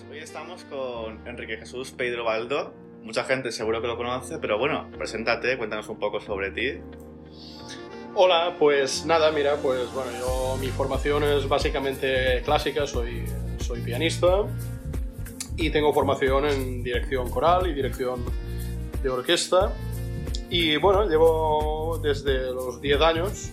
Pues 0.00 0.12
hoy 0.12 0.18
estamos 0.18 0.64
con 0.64 1.26
Enrique 1.26 1.56
Jesús 1.56 1.90
Pedro 1.90 2.24
Baldo. 2.24 2.72
Mucha 3.02 3.24
gente 3.24 3.50
seguro 3.52 3.80
que 3.80 3.88
lo 3.88 3.96
conoce, 3.96 4.38
pero 4.38 4.58
bueno, 4.58 4.88
preséntate, 4.96 5.58
cuéntanos 5.58 5.88
un 5.88 5.98
poco 5.98 6.20
sobre 6.20 6.50
ti. 6.50 6.80
Hola, 8.14 8.56
pues 8.58 9.04
nada, 9.04 9.30
mira, 9.32 9.56
pues 9.56 9.92
bueno, 9.92 10.10
yo 10.18 10.56
mi 10.60 10.68
formación 10.68 11.24
es 11.24 11.48
básicamente 11.48 12.40
clásica, 12.44 12.86
soy, 12.86 13.24
soy 13.58 13.80
pianista 13.80 14.44
y 15.56 15.70
tengo 15.70 15.92
formación 15.92 16.46
en 16.46 16.82
dirección 16.82 17.28
coral 17.28 17.66
y 17.66 17.74
dirección 17.74 18.24
de 19.02 19.08
orquesta. 19.08 19.72
Y 20.48 20.76
bueno, 20.76 21.08
llevo 21.08 21.98
desde 22.02 22.52
los 22.52 22.80
10 22.80 23.00
años 23.00 23.50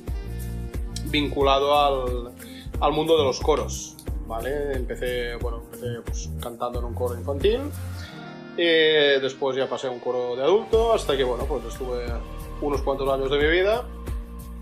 vinculado 1.05 1.77
al, 1.77 2.33
al 2.79 2.91
mundo 2.91 3.17
de 3.17 3.23
los 3.23 3.39
coros. 3.39 3.96
¿Vale? 4.27 4.73
Empecé, 4.73 5.35
bueno, 5.35 5.63
empecé 5.63 6.01
pues, 6.05 6.29
cantando 6.41 6.79
en 6.79 6.85
un 6.85 6.93
coro 6.93 7.17
infantil, 7.17 7.61
y 8.57 9.19
después 9.21 9.55
ya 9.55 9.67
pasé 9.67 9.87
a 9.87 9.91
un 9.91 9.99
coro 9.99 10.35
de 10.35 10.43
adulto, 10.43 10.93
hasta 10.93 11.15
que, 11.15 11.23
bueno, 11.23 11.45
pues 11.45 11.63
estuve 11.65 12.05
unos 12.61 12.81
cuantos 12.81 13.07
años 13.09 13.31
de 13.31 13.37
mi 13.37 13.47
vida, 13.47 13.85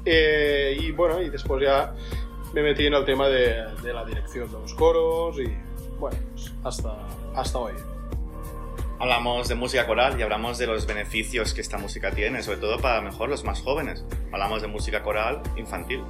eh, 0.05 0.77
y 0.79 0.91
bueno, 0.91 1.21
y 1.21 1.29
después 1.29 1.63
ya 1.63 1.93
me 2.53 2.61
metí 2.61 2.85
en 2.85 2.93
el 2.93 3.05
tema 3.05 3.27
de, 3.27 3.65
de 3.81 3.93
la 3.93 4.05
dirección 4.05 4.51
de 4.51 4.59
los 4.59 4.73
coros, 4.73 5.37
y 5.39 5.47
bueno, 5.99 6.17
pues 6.33 6.53
hasta, 6.63 6.95
hasta 7.35 7.57
hoy. 7.57 7.73
Hablamos 8.97 9.49
de 9.49 9.55
música 9.55 9.85
coral 9.85 10.17
y 10.17 10.23
hablamos 10.23 10.57
de 10.57 10.67
los 10.67 10.85
beneficios 10.87 11.53
que 11.53 11.59
esta 11.59 11.77
música 11.77 12.11
tiene, 12.11 12.41
sobre 12.41 12.59
todo 12.59 12.79
para 12.79 13.01
mejor 13.01 13.27
los 13.27 13.43
más 13.43 13.61
jóvenes. 13.61 14.05
Hablamos 14.31 14.61
de 14.61 14.69
música 14.69 15.03
coral 15.03 15.41
infantil. 15.57 16.01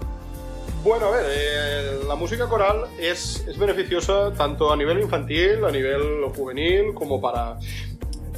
Bueno, 0.86 1.08
a 1.08 1.12
ver, 1.18 1.26
eh, 1.28 2.00
la 2.08 2.14
música 2.14 2.48
coral 2.48 2.86
es, 3.00 3.44
es, 3.48 3.58
beneficiosa 3.58 4.32
tanto 4.34 4.72
a 4.72 4.78
nivel 4.78 5.02
infantil, 5.02 5.66
a 5.66 5.72
nivel 5.72 6.24
juvenil, 6.36 6.94
como 6.94 7.20
para, 7.20 7.58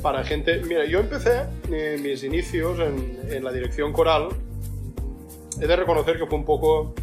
para 0.02 0.24
gente... 0.24 0.62
Mira, 0.64 0.86
yo 0.86 1.02
empecé 1.02 1.42
eh, 1.70 2.00
mis 2.02 2.24
inicios 2.24 2.80
en, 2.80 3.20
en, 3.30 3.44
la 3.44 3.52
dirección 3.52 3.92
coral. 3.92 4.30
He 5.60 5.68
de 5.68 5.76
reconocer 5.76 6.18
que 6.18 6.26
fue 6.26 6.38
un 6.38 6.46
poco, 6.46 6.96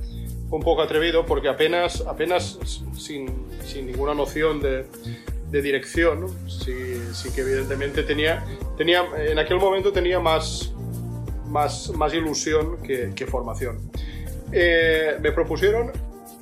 un 0.50 0.62
poco 0.62 0.80
atrevido 0.80 1.26
porque 1.26 1.50
apenas, 1.50 2.00
apenas 2.06 2.58
sin, 2.96 3.28
sin 3.66 3.84
ninguna 3.84 4.14
noción 4.14 4.62
de, 4.62 4.86
de 5.50 5.60
dirección, 5.60 6.22
¿no? 6.22 6.28
sí, 6.48 6.96
sí, 7.12 7.30
que 7.34 7.42
evidentemente 7.42 8.02
tenía, 8.02 8.46
tenía, 8.78 9.04
en 9.18 9.38
aquel 9.38 9.58
momento 9.58 9.92
tenía 9.92 10.18
más, 10.20 10.72
más, 11.48 11.90
más 11.90 12.14
ilusión 12.14 12.80
que, 12.80 13.12
que 13.14 13.26
formación. 13.26 13.90
Eh, 14.56 15.18
me 15.20 15.32
propusieron 15.32 15.90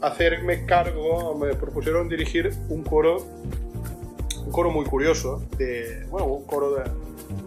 hacerme 0.03 0.67
cargo, 0.67 1.35
me 1.35 1.55
propusieron 1.55 2.11
dirigir 2.11 2.53
un 2.69 2.83
coro, 2.83 3.25
un 4.45 4.53
coro 4.53 4.71
muy 4.71 4.85
curioso, 4.85 5.43
de, 5.57 6.05
bueno, 6.11 6.27
un 6.27 6.45
coro 6.45 6.75
de 6.75 6.85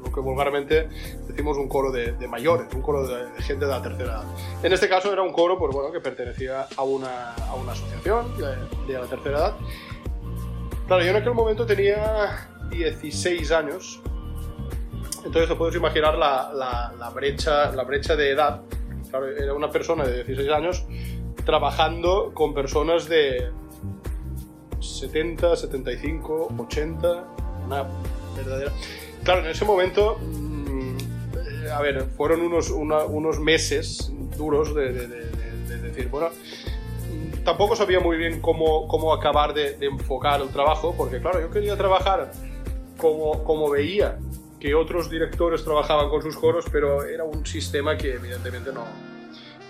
lo 0.03 0.11
que 0.11 0.19
vulgarmente 0.21 0.89
decimos 1.27 1.57
un 1.57 1.69
coro 1.69 1.91
de, 1.91 2.13
de 2.13 2.27
mayores, 2.27 2.73
un 2.73 2.81
coro 2.81 3.05
de, 3.07 3.27
de, 3.27 3.41
gente 3.43 3.65
de 3.65 3.71
la 3.71 3.81
tercera 3.83 4.05
edad. 4.05 4.23
En 4.63 4.73
este 4.73 4.89
caso 4.89 5.13
era 5.13 5.21
un 5.21 5.33
coro 5.33 5.59
pues, 5.59 5.71
bueno, 5.71 5.91
que 5.91 5.99
pertenecía 5.99 6.65
a 6.75 6.81
una, 6.81 7.35
a 7.35 7.53
una 7.53 7.73
asociación 7.73 8.35
de, 8.35 8.91
de 8.91 8.99
la 8.99 9.05
tercera 9.05 9.37
edad. 9.37 9.53
Claro, 10.87 11.03
yo 11.03 11.11
en 11.11 11.15
aquel 11.17 11.35
momento 11.35 11.67
tenía 11.67 12.49
16 12.71 13.51
años, 13.51 14.01
entonces 15.17 15.47
te 15.47 15.53
puedes 15.53 15.75
imaginar 15.75 16.15
la, 16.17 16.51
la, 16.55 16.91
la, 16.97 17.09
brecha, 17.11 17.71
la 17.71 17.83
brecha 17.83 18.15
de 18.15 18.31
edad 18.31 18.61
Era 19.37 19.53
una 19.53 19.69
persona 19.69 20.05
de 20.05 20.23
16 20.23 20.49
años 20.51 20.85
trabajando 21.45 22.31
con 22.33 22.53
personas 22.53 23.07
de 23.07 23.49
70, 24.79 25.55
75, 25.55 26.53
80, 26.57 27.23
una 27.65 27.85
verdadera... 28.35 28.71
Claro, 29.23 29.41
en 29.41 29.47
ese 29.47 29.65
momento, 29.65 30.17
mmm, 30.21 30.97
a 31.71 31.81
ver, 31.81 32.03
fueron 32.15 32.41
unos, 32.41 32.69
unos 32.69 33.39
meses 33.39 34.11
duros 34.37 34.75
de, 34.75 34.91
de, 34.91 35.77
decir, 35.79 36.09
bueno, 36.09 36.29
tampoco 37.43 37.75
sabía 37.75 37.99
muy 37.99 38.17
bien 38.17 38.41
cómo, 38.41 38.87
cómo 38.87 39.13
acabar 39.13 39.53
de, 39.53 39.77
enfocar 39.81 40.41
el 40.41 40.49
trabajo, 40.49 40.93
porque 40.95 41.19
claro, 41.19 41.41
yo 41.41 41.49
quería 41.49 41.75
trabajar 41.75 42.31
como, 42.97 43.43
como 43.43 43.69
veía 43.69 44.17
que 44.65 44.73
otros 44.73 45.11
directores 45.11 45.63
trabajaban 45.63 46.09
con 46.09 46.23
sus 46.23 46.35
coros, 46.37 46.65
pero 46.71 47.03
era 47.03 47.23
un 47.23 47.45
sistema 47.45 47.95
que 47.95 48.15
evidentemente 48.15 48.73
no, 48.73 48.83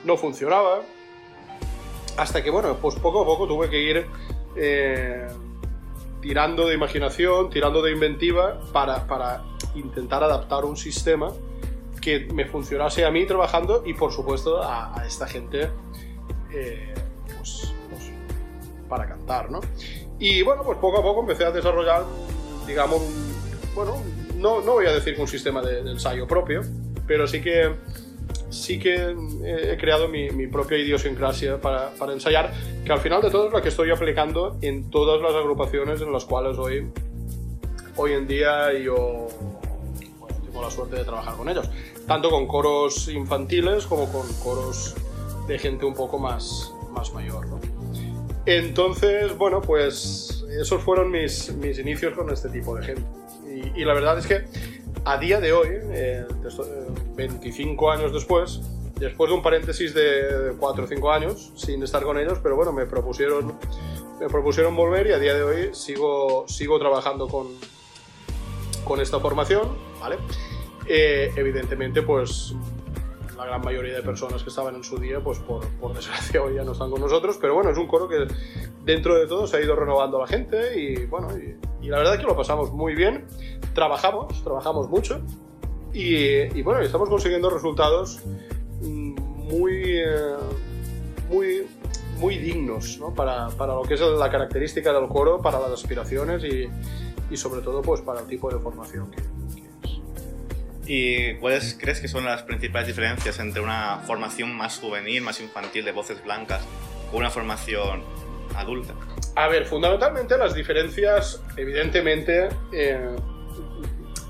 no 0.05 0.15
funcionaba. 0.15 0.83
Hasta 2.15 2.41
que, 2.41 2.49
bueno, 2.49 2.77
pues 2.77 2.95
poco 2.95 3.23
a 3.23 3.25
poco 3.25 3.45
tuve 3.45 3.69
que 3.69 3.77
ir 3.77 4.05
eh, 4.55 5.27
tirando 6.21 6.65
de 6.65 6.75
imaginación, 6.75 7.49
tirando 7.49 7.81
de 7.81 7.91
inventiva 7.91 8.61
para, 8.71 9.05
para, 9.05 9.43
intentar 9.73 10.23
adaptar 10.23 10.63
un 10.63 10.77
sistema 10.77 11.33
que 11.99 12.29
me 12.33 12.45
funcionase 12.45 13.03
a 13.03 13.11
mí 13.11 13.25
trabajando 13.25 13.83
y, 13.85 13.95
por 13.95 14.13
supuesto, 14.13 14.63
a, 14.63 14.97
a 14.97 15.05
esta 15.05 15.27
gente 15.27 15.71
eh, 16.53 16.93
pues, 17.35 17.73
pues, 17.89 18.11
para 18.87 19.05
cantar, 19.09 19.51
¿no? 19.51 19.59
Y 20.19 20.41
bueno, 20.41 20.63
pues 20.63 20.77
poco 20.77 20.99
a 20.99 21.01
poco 21.01 21.19
empecé 21.19 21.43
a 21.43 21.51
desarrollar, 21.51 22.05
digamos, 22.65 23.01
un, 23.01 23.75
bueno, 23.75 23.97
no, 24.35 24.61
no 24.61 24.73
voy 24.73 24.85
a 24.85 24.91
decir 24.91 25.15
un 25.19 25.27
sistema 25.27 25.61
de, 25.61 25.79
ensayo 25.79 26.27
propio, 26.27 26.61
pero 27.07 27.27
sí 27.27 27.41
que 27.41 27.75
sí 28.49 28.79
que 28.79 29.15
he 29.43 29.77
creado 29.77 30.07
mi, 30.07 30.29
mi 30.29 30.47
propia 30.47 30.77
idiosincrasia 30.77 31.59
para, 31.59 31.89
para, 31.91 32.13
ensayar, 32.13 32.53
que 32.85 32.91
al 32.91 32.99
final 32.99 33.21
de 33.21 33.29
todo 33.29 33.47
es 33.47 33.53
la 33.53 33.61
que 33.61 33.69
estoy 33.69 33.91
aplicando 33.91 34.57
en 34.61 34.89
todas 34.89 35.21
las 35.21 35.33
agrupaciones 35.33 36.01
en 36.01 36.11
las 36.11 36.25
cuales 36.25 36.57
hoy, 36.57 36.87
hoy 37.97 38.13
en 38.13 38.27
día 38.27 38.71
yo 38.73 39.27
tengo 40.45 40.61
la 40.61 40.71
suerte 40.71 40.95
de 40.95 41.03
trabajar 41.03 41.35
con 41.35 41.49
ellos, 41.49 41.69
tanto 42.07 42.29
con 42.29 42.47
coros 42.47 43.09
infantiles 43.09 43.85
como 43.85 44.11
con 44.11 44.31
coros 44.35 44.95
de 45.47 45.59
gente 45.59 45.85
un 45.85 45.93
poco 45.93 46.17
más, 46.17 46.71
más 46.91 47.13
mayor. 47.13 47.45
Entonces, 48.45 49.35
bueno, 49.37 49.61
pues 49.61 50.45
esos 50.59 50.81
fueron 50.81 51.11
mis, 51.11 51.53
mis 51.55 51.79
inicios 51.79 52.13
con 52.13 52.31
este 52.31 52.49
tipo 52.49 52.75
de 52.75 52.85
gente. 52.85 53.03
Y, 53.75 53.85
la 53.85 53.93
verdad 53.93 54.17
es 54.17 54.27
que 54.27 54.45
a 55.03 55.17
día 55.17 55.39
de 55.39 55.53
hoy, 55.53 55.67
eh, 55.71 56.25
25 57.15 57.91
años 57.91 58.13
después, 58.13 58.61
después 58.95 59.29
de 59.29 59.35
un 59.35 59.43
paréntesis 59.43 59.93
de 59.93 60.53
4 60.59 60.83
o 60.83 60.87
5 60.87 61.11
años 61.11 61.51
sin 61.55 61.83
estar 61.83 62.03
con 62.03 62.17
ellos, 62.17 62.39
pero 62.41 62.55
bueno, 62.55 62.71
me 62.71 62.85
propusieron, 62.85 63.53
me 64.19 64.27
propusieron 64.27 64.75
volver 64.75 65.07
y 65.07 65.11
a 65.11 65.19
día 65.19 65.33
de 65.33 65.43
hoy 65.43 65.69
sigo, 65.73 66.45
sigo 66.47 66.79
trabajando 66.79 67.27
con, 67.27 67.47
con 68.83 69.01
esta 69.01 69.19
formación, 69.19 69.75
¿vale? 69.99 70.17
Eh, 70.87 71.31
evidentemente, 71.35 72.01
pues 72.01 72.53
la 73.35 73.45
gran 73.45 73.61
mayoría 73.61 73.95
de 73.95 74.01
personas 74.01 74.43
que 74.43 74.49
estaban 74.49 74.75
en 74.75 74.83
su 74.83 74.97
día, 74.97 75.19
pues 75.19 75.39
por, 75.39 75.67
por, 75.77 75.93
desgracia 75.93 76.41
hoy 76.43 76.55
ya 76.55 76.63
no 76.63 76.71
están 76.71 76.89
con 76.89 77.01
nosotros, 77.01 77.37
pero 77.39 77.53
bueno, 77.53 77.69
es 77.69 77.77
un 77.77 77.87
coro 77.87 78.07
que 78.07 78.27
dentro 78.83 79.15
de 79.15 79.27
todo 79.27 79.47
se 79.47 79.57
ha 79.57 79.61
ido 79.61 79.75
renovando 79.75 80.19
la 80.19 80.27
gente 80.27 80.79
y 80.79 81.05
bueno, 81.05 81.29
y, 81.37 81.57
y 81.81 81.89
la 81.89 81.97
verdad 81.97 82.15
es 82.15 82.19
que 82.21 82.25
lo 82.25 82.35
pasamos 82.35 82.71
muy 82.71 82.95
bien, 82.95 83.25
trabajamos, 83.73 84.43
trabajamos 84.43 84.89
mucho 84.89 85.21
y, 85.93 86.57
y 86.57 86.61
bueno, 86.61 86.81
estamos 86.81 87.09
consiguiendo 87.09 87.49
resultados 87.49 88.21
muy, 88.81 89.99
eh, 89.99 90.35
muy, 91.29 91.67
muy 92.17 92.37
dignos 92.37 92.97
¿no? 92.99 93.13
para, 93.13 93.49
para, 93.49 93.73
lo 93.73 93.83
que 93.83 93.93
es 93.95 94.01
la 94.01 94.29
característica 94.29 94.91
del 94.93 95.07
coro, 95.07 95.41
para 95.41 95.59
las 95.59 95.71
aspiraciones 95.71 96.43
y, 96.43 96.69
y 97.29 97.37
sobre 97.37 97.61
todo 97.61 97.81
pues 97.81 98.01
para 98.01 98.21
el 98.21 98.27
tipo 98.27 98.51
de 98.51 98.59
formación 98.59 99.11
que, 99.11 99.21
¿Y 100.87 101.35
cuáles 101.35 101.75
crees 101.79 101.99
que 101.99 102.07
son 102.07 102.25
las 102.25 102.43
principales 102.43 102.87
diferencias 102.87 103.39
entre 103.39 103.61
una 103.61 104.01
formación 104.05 104.55
más 104.55 104.77
juvenil, 104.77 105.21
más 105.23 105.41
infantil 105.41 105.83
de 105.83 105.91
voces 105.91 106.23
blancas, 106.23 106.63
con 107.09 107.21
una 107.21 107.31
formación 107.31 108.03
adulta? 108.55 108.93
A 109.35 109.49
ver, 109.49 109.65
fundamentalmente 109.65 110.37
las 110.37 110.53
diferencias, 110.53 111.43
evidentemente, 111.57 112.47
eh, 112.71 113.09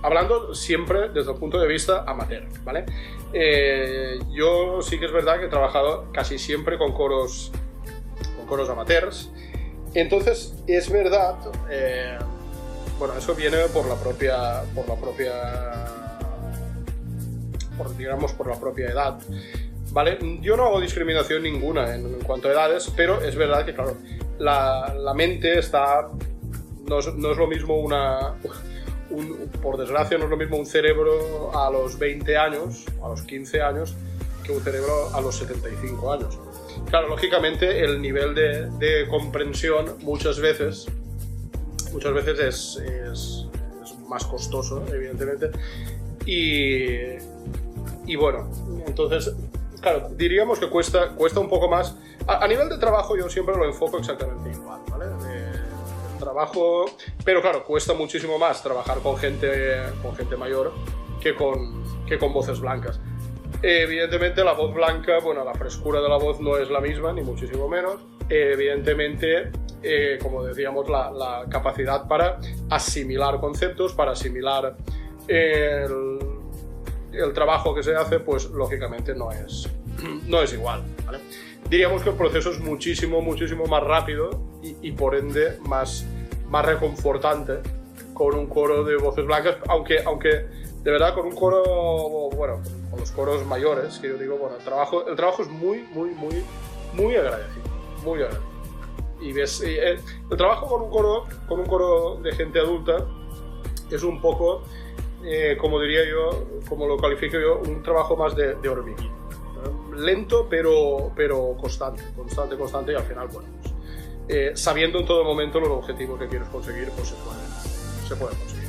hablando 0.02 0.56
siempre 0.56 1.10
desde 1.10 1.32
el 1.32 1.38
punto 1.38 1.60
de 1.60 1.68
vista 1.68 2.04
amateur, 2.08 2.48
¿vale? 2.64 2.86
Eh, 3.32 4.18
yo 4.32 4.82
sí 4.82 5.00
que 5.00 5.06
es 5.06 5.12
verdad 5.12 5.40
que 5.40 5.46
he 5.46 5.50
trabajado 5.50 6.12
casi 6.12 6.40
siempre 6.40 6.80
con 6.80 6.92
coros, 6.94 7.52
con 8.36 8.48
coros 8.48 8.68
amateurs, 8.68 9.32
entonces 9.94 10.56
es 10.66 10.92
verdad, 10.92 11.36
eh, 11.70 12.18
bueno, 12.98 13.14
eso 13.16 13.36
viene 13.36 13.58
por 13.74 13.86
la 13.88 13.96
propia, 13.96 14.64
por 14.74 14.90
la 14.90 14.96
propia 14.96 15.32
por, 17.78 17.96
digamos, 17.96 18.34
por 18.34 18.48
la 18.48 18.60
propia 18.60 18.88
edad. 18.88 19.20
¿Vale? 19.92 20.18
Yo 20.42 20.58
no 20.58 20.66
hago 20.66 20.82
discriminación 20.82 21.44
ninguna 21.44 21.96
en, 21.96 22.06
en 22.06 22.20
cuanto 22.22 22.50
a 22.50 22.52
edades, 22.52 22.92
pero 22.98 23.22
es 23.22 23.36
verdad 23.36 23.66
que, 23.66 23.74
claro, 23.74 23.96
la, 24.40 24.94
la 24.98 25.14
mente 25.14 25.58
está... 25.60 26.10
No 26.88 27.00
es, 27.00 27.14
no 27.16 27.32
es, 27.32 27.38
lo 27.38 27.48
mismo 27.48 27.78
una... 27.78 28.36
Un, 29.10 29.50
por 29.62 29.78
desgracia, 29.78 30.18
no 30.18 30.26
es 30.26 30.30
lo 30.30 30.38
mismo 30.38 30.58
un 30.58 30.66
cerebro 30.66 31.52
a 31.58 31.70
los 31.70 31.98
20 32.00 32.38
años, 32.38 32.86
a 33.04 33.10
los 33.10 33.22
15 33.22 33.62
años, 33.62 33.96
que 34.44 34.52
un 34.52 34.62
cerebro 34.62 35.14
a 35.14 35.22
los 35.22 35.36
75 35.36 36.14
años. 36.14 36.40
Claro, 36.90 37.08
lógicamente 37.10 37.84
el 37.84 38.02
nivel 38.02 38.34
de, 38.36 38.70
de 38.72 39.08
comprensión 39.08 39.96
muchas 40.02 40.40
veces 40.40 40.88
muchas 41.96 42.14
veces 42.14 42.40
es, 42.40 42.78
es, 43.12 43.46
más 44.08 44.26
costoso, 44.26 44.86
evidentemente. 44.94 45.50
Y, 46.26 47.16
y, 48.06 48.16
bueno, 48.18 48.50
entonces, 48.86 49.34
claro, 49.82 50.10
diríamos 50.16 50.60
que 50.60 50.70
cuesta, 50.70 51.10
cuesta 51.10 51.40
un 51.40 51.50
poco 51.50 51.70
más. 51.70 51.96
A, 52.28 52.48
nivel 52.48 52.70
de 52.70 52.78
trabajo 52.78 53.16
yo 53.16 53.30
siempre 53.30 53.56
lo 53.56 53.66
enfoco 53.66 54.00
exactamente 54.00 54.52
igual, 54.52 54.82
¿vale? 54.90 55.06
trabajo, 56.20 56.86
pero 57.24 57.42
claro, 57.42 57.64
cuesta 57.64 57.94
muchísimo 57.94 58.40
más 58.40 58.64
trabajar 58.64 59.00
con 59.00 59.18
gente, 59.18 59.84
con 60.02 60.16
gente 60.16 60.36
mayor 60.36 60.74
que 61.22 61.36
con, 61.36 61.84
que 62.06 62.18
con 62.18 62.34
voces 62.34 62.60
blancas. 62.60 63.00
Evidentemente 63.62 64.44
la 64.44 64.54
voz 64.54 64.74
blanca, 64.74 65.20
bueno, 65.20 65.44
la 65.44 65.54
frescura 65.54 66.02
de 66.02 66.10
la 66.10 66.18
voz 66.18 66.40
no 66.40 66.58
es 66.58 66.70
la 66.70 66.82
misma, 66.82 67.14
ni 67.14 67.22
muchísimo 67.22 67.68
menos. 67.68 68.02
Evidentemente, 68.30 69.52
eh, 69.82 70.18
como 70.22 70.44
decíamos, 70.44 70.90
la, 70.90 71.46
capacidad 71.50 72.08
para 72.08 72.40
asimilar 72.70 73.40
conceptos, 73.40 73.94
para 73.94 74.12
asimilar 74.12 74.76
el, 75.28 76.20
el, 77.12 77.34
trabajo 77.34 77.74
que 77.74 77.84
se 77.84 77.96
hace, 77.96 78.20
pues 78.20 78.46
lógicamente 78.50 79.16
no 79.16 79.32
es, 79.32 79.70
no 80.28 80.42
es 80.42 80.54
igual. 80.54 80.84
Diríamos 81.70 82.04
que 82.04 82.10
el 82.10 82.16
proceso 82.16 82.52
es 82.52 82.60
muchísimo, 82.60 83.22
muchísimo 83.22 83.66
más 83.66 83.84
rápido 83.84 84.30
y, 84.62 84.76
y 84.82 84.92
por 84.92 85.16
ende 85.16 85.58
más, 85.62 86.06
más 86.48 86.66
reconfortante 86.66 87.60
con 88.14 88.36
un 88.36 88.48
coro 88.48 88.84
de 88.84 88.96
voces 88.96 89.26
blancas, 89.26 89.58
aunque, 89.68 90.02
aunque 90.04 90.46
de 90.86 90.92
verdad 90.92 91.14
con 91.16 91.26
un 91.26 91.36
coro, 91.36 92.30
bueno, 92.36 92.62
con 92.90 93.00
los 93.00 93.12
coros 93.12 93.46
mayores, 93.46 93.98
que 93.98 94.10
yo 94.10 94.18
digo, 94.18 94.38
bueno, 94.38 94.56
el 94.56 94.64
trabajo, 94.64 95.08
el 95.08 95.16
trabajo 95.16 95.42
es 95.42 95.50
muy, 95.50 95.80
muy, 95.92 96.12
muy, 96.12 96.44
muy 96.94 97.16
agradecido, 97.16 97.66
muy 98.04 98.20
agradecido. 98.20 98.56
Y 99.20 99.34
ves, 99.34 99.62
eh, 99.62 100.00
el, 100.30 100.38
trabajo 100.38 100.68
con 100.68 100.84
un 100.84 100.90
coro, 100.92 101.24
con 101.48 101.60
un 101.60 101.66
coro 101.66 102.18
de 102.18 102.32
gente 102.34 102.60
adulta 102.60 103.06
es 103.90 104.04
un 104.04 104.22
poco, 104.22 104.64
eh, 105.24 105.58
como 105.60 105.80
diría 105.82 106.08
yo, 106.08 106.48
como 106.70 106.88
lo 106.88 106.98
califico 106.98 107.40
yo, 107.40 107.58
un 107.58 107.82
trabajo 107.82 108.16
más 108.16 108.36
de, 108.36 108.56
de 108.56 108.70
hormiguita. 108.70 109.25
Lento, 109.98 110.48
pero, 110.50 111.12
pero 111.16 111.56
constante, 111.58 112.04
constante, 112.16 112.56
constante, 112.58 112.92
y 112.94 112.96
al 112.96 113.04
final, 113.04 113.28
bueno, 113.28 113.50
pues, 113.62 113.74
eh, 114.28 114.52
sabiendo 114.56 115.00
en 115.00 115.06
todo 115.06 115.24
momento 115.24 115.60
los 115.60 115.70
objetivos 115.70 116.20
que 116.20 116.28
quieres 116.28 116.48
conseguir, 116.50 116.90
pues 116.90 117.10
se 117.10 117.16
puede, 117.16 118.08
se 118.08 118.16
puede 118.16 118.36
conseguir. 118.36 118.66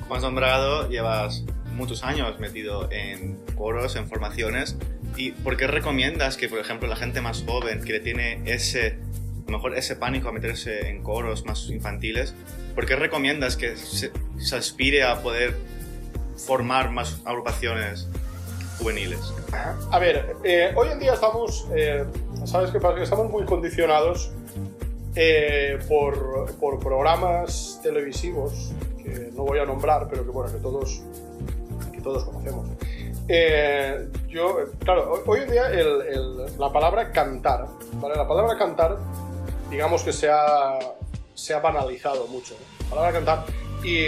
Como 0.00 0.14
has 0.14 0.22
nombrado, 0.22 0.88
llevas 0.88 1.44
muchos 1.78 2.02
años 2.02 2.38
metido 2.40 2.90
en 2.90 3.36
coros, 3.54 3.96
en 3.96 4.08
formaciones. 4.08 4.76
¿Y 5.16 5.32
por 5.32 5.56
qué 5.56 5.66
recomiendas 5.66 6.36
que, 6.36 6.48
por 6.48 6.58
ejemplo, 6.58 6.88
la 6.88 6.96
gente 6.96 7.20
más 7.20 7.44
joven, 7.46 7.82
que 7.82 7.92
le 7.92 8.00
tiene 8.00 8.42
ese, 8.44 8.98
a 9.46 9.50
lo 9.50 9.58
mejor 9.58 9.76
ese 9.76 9.96
pánico 9.96 10.28
a 10.28 10.32
meterse 10.32 10.88
en 10.88 11.02
coros 11.02 11.44
más 11.44 11.68
infantiles, 11.70 12.34
¿por 12.74 12.86
qué 12.86 12.96
recomiendas 12.96 13.56
que 13.56 13.76
se, 13.76 14.12
aspire 14.54 15.04
a 15.04 15.22
poder 15.22 15.56
formar 16.36 16.90
más 16.90 17.20
agrupaciones 17.24 18.08
juveniles? 18.78 19.32
A 19.90 19.98
ver, 19.98 20.36
eh, 20.44 20.72
hoy 20.76 20.88
en 20.88 20.98
día 20.98 21.14
estamos, 21.14 21.66
eh, 21.74 22.04
¿sabes 22.44 22.70
qué 22.70 22.80
pasa? 22.80 23.02
Estamos 23.02 23.30
muy 23.30 23.44
condicionados 23.44 24.30
eh, 25.14 25.78
por, 25.88 26.54
por, 26.56 26.78
programas 26.78 27.80
televisivos 27.82 28.72
no 29.38 29.44
voy 29.44 29.58
a 29.58 29.64
nombrar, 29.64 30.08
pero 30.08 30.24
que 30.24 30.30
bueno, 30.30 30.52
que 30.52 30.58
todos, 30.58 31.00
que 31.92 32.00
todos 32.00 32.24
conocemos. 32.24 32.66
Eh, 33.28 34.08
yo, 34.28 34.58
claro, 34.80 35.22
hoy 35.26 35.40
en 35.40 35.50
día 35.50 35.70
la 36.58 36.72
palabra 36.72 37.12
cantar, 37.12 37.66
¿vale? 37.94 38.16
La 38.16 38.26
palabra 38.26 38.56
cantar, 38.56 38.96
digamos 39.70 40.02
que 40.02 40.12
se 40.12 40.28
ha, 40.28 40.78
se 41.34 41.54
ha 41.54 41.60
banalizado 41.60 42.26
mucho, 42.26 42.54
La 42.84 42.90
palabra 42.90 43.12
cantar. 43.12 43.44
Y 43.84 44.06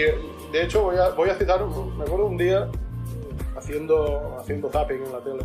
de 0.52 0.64
hecho 0.64 0.82
voy 0.82 0.96
a, 0.96 1.11
voy 1.11 1.31
a 1.31 1.34
citar, 1.37 1.64
me 1.64 2.02
acuerdo 2.02 2.26
un 2.26 2.37
día 2.37 2.69
haciendo, 3.60 4.36
haciendo 4.38 4.70
zapping 4.70 5.04
en 5.04 5.12
la 5.12 5.20
tele 5.20 5.44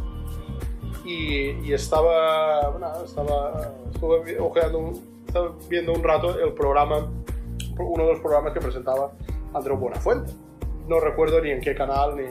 y, 1.06 1.72
estaba, 1.72 2.70
bueno, 2.70 3.04
estaba, 3.04 3.74
estuve 3.94 4.40
ojeando, 4.40 4.94
estaba 5.28 5.56
viendo 5.70 5.94
un 5.94 6.04
rato 6.04 6.40
el 6.40 6.54
programa, 6.54 7.12
uno 7.78 8.04
de 8.04 8.14
los 8.14 8.20
programas 8.22 8.54
que 8.54 8.60
presentaba 8.60 9.12
Andrés 9.54 9.80
Buenafuente. 9.80 10.34
No 10.88 11.00
recuerdo 11.00 11.42
ni 11.42 11.52
en 11.52 11.62
qué 11.62 11.76
canal, 11.76 12.16
ni, 12.16 12.24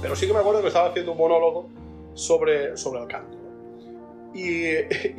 Pero 0.00 0.14
sí 0.14 0.26
que 0.26 0.32
me 0.32 0.38
acuerdo 0.38 0.60
que 0.62 0.68
estaba 0.68 0.88
haciendo 0.88 1.12
un 1.12 1.18
monólogo 1.18 1.68
sobre, 2.14 2.76
sobre 2.76 3.02
el 3.02 3.08
canto. 3.08 3.36
Y, 4.32 4.66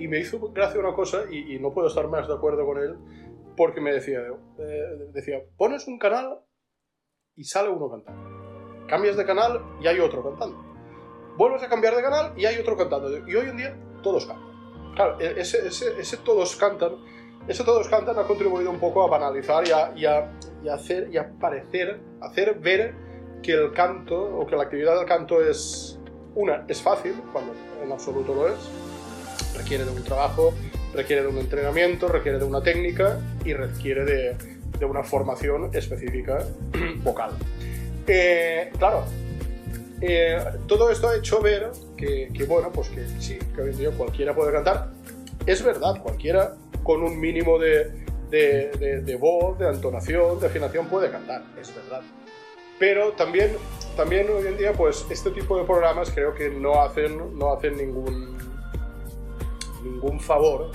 y 0.02 0.08
me 0.08 0.20
hizo 0.20 0.40
gracia 0.52 0.80
una 0.80 0.94
cosa, 0.94 1.24
y, 1.30 1.60
no 1.60 1.74
puedo 1.74 1.90
estar 1.90 2.08
más 2.08 2.28
de 2.28 2.34
acuerdo 2.34 2.66
con 2.66 2.78
él, 2.78 2.96
porque 3.58 3.82
me 3.82 3.92
decía, 3.92 4.20
eh, 4.60 5.10
decía, 5.12 5.42
pones 5.58 5.88
un 5.88 6.00
canal 6.00 6.40
y 7.36 7.44
sale 7.44 7.70
uno 7.70 7.90
cantando. 7.90 8.47
Cambias 8.88 9.18
de 9.18 9.26
canal 9.26 9.62
y 9.82 9.88
hay 9.88 10.00
otro 10.00 10.24
cantando. 10.24 10.64
Vuelves 11.38 11.64
a 11.64 11.70
cambiar 11.70 11.96
de 11.96 12.02
canal 12.02 12.34
y 12.36 12.46
hay 12.46 12.58
otro 12.58 12.78
cantando. 12.78 13.10
Y 13.28 13.36
hoy 13.36 13.50
en 13.50 13.58
día 13.58 13.76
todos 14.02 14.26
cantan. 14.26 14.48
Claro, 14.96 15.20
e-, 15.20 15.40
ese, 15.40 15.68
ese, 15.68 16.00
ese 16.00 16.18
todos 16.18 16.56
cantan 16.56 16.96
eso 17.48 17.64
todos 17.64 17.88
cantan 17.88 18.20
ha 18.20 18.24
contribuido 18.24 18.70
un 18.70 18.80
poco 18.80 19.04
a 19.04 19.08
banalizar 19.08 19.64
y 19.96 20.06
a, 20.06 20.32
hacer 20.74 21.08
y 21.12 21.18
a 21.18 21.30
parecer, 21.40 22.02
hacer 22.20 22.60
ver 22.60 22.94
que 23.42 23.54
el 23.54 23.72
canto 23.72 24.22
o 24.22 24.46
que 24.46 24.58
la 24.58 24.64
actividad 24.64 24.98
del 24.98 25.06
canto 25.06 25.42
es 25.42 25.98
una 26.36 26.66
es 26.68 26.82
fácil 26.82 27.14
cuando 27.32 27.54
en 27.82 27.92
absoluto 27.92 28.36
lo 28.36 28.50
es 28.50 28.56
requiere 29.56 29.86
de 29.86 29.92
un 29.92 30.04
trabajo 30.04 30.54
requiere 30.94 31.22
de 31.22 31.30
un 31.30 31.38
entrenamiento 31.38 32.10
requiere 32.10 32.38
de 32.38 32.44
una 32.44 32.62
técnica 32.62 33.20
y 33.46 33.54
requiere 33.54 34.04
de, 34.04 34.86
una 34.86 35.04
formación 35.04 35.70
específica 35.74 36.46
vocal 37.04 37.32
eh, 38.08 38.72
claro. 38.78 39.06
Eh, 40.02 40.38
todo 40.68 40.92
esto 40.92 41.10
ha 41.10 41.16
hecho 41.16 41.42
ver 41.42 41.72
que, 41.98 42.30
bueno 42.48 42.72
pues 42.72 42.90
que 42.90 43.08
sí 43.20 43.40
que 43.56 43.62
hoy 43.62 43.72
en 43.72 43.78
día 43.78 43.92
cualquiera 43.92 44.36
puede 44.36 44.52
cantar. 44.52 44.92
Es 45.46 45.64
verdad 45.64 46.02
cualquiera 46.02 46.56
con 46.84 47.04
un 47.04 47.20
mínimo 47.20 47.58
de, 47.60 49.18
voz, 49.20 49.58
de 49.58 49.68
entonación, 49.70 50.40
de 50.40 50.48
afinación 50.48 50.88
puede 50.88 51.10
cantar, 51.12 51.44
es 51.60 51.74
verdad. 51.76 52.02
Pero 52.80 53.14
también, 53.14 53.56
también 53.96 54.28
hoy 54.30 54.48
en 54.48 54.58
día, 54.58 54.74
pues 54.74 55.06
este 55.10 55.32
tipo 55.32 55.58
de 55.58 55.66
programas 55.66 56.12
creo 56.12 56.34
que 56.36 56.50
no 56.50 56.82
hacen, 56.82 57.38
no 57.38 57.54
hacen 57.54 57.76
ningún, 57.76 58.38
ningún 59.84 60.20
favor 60.20 60.72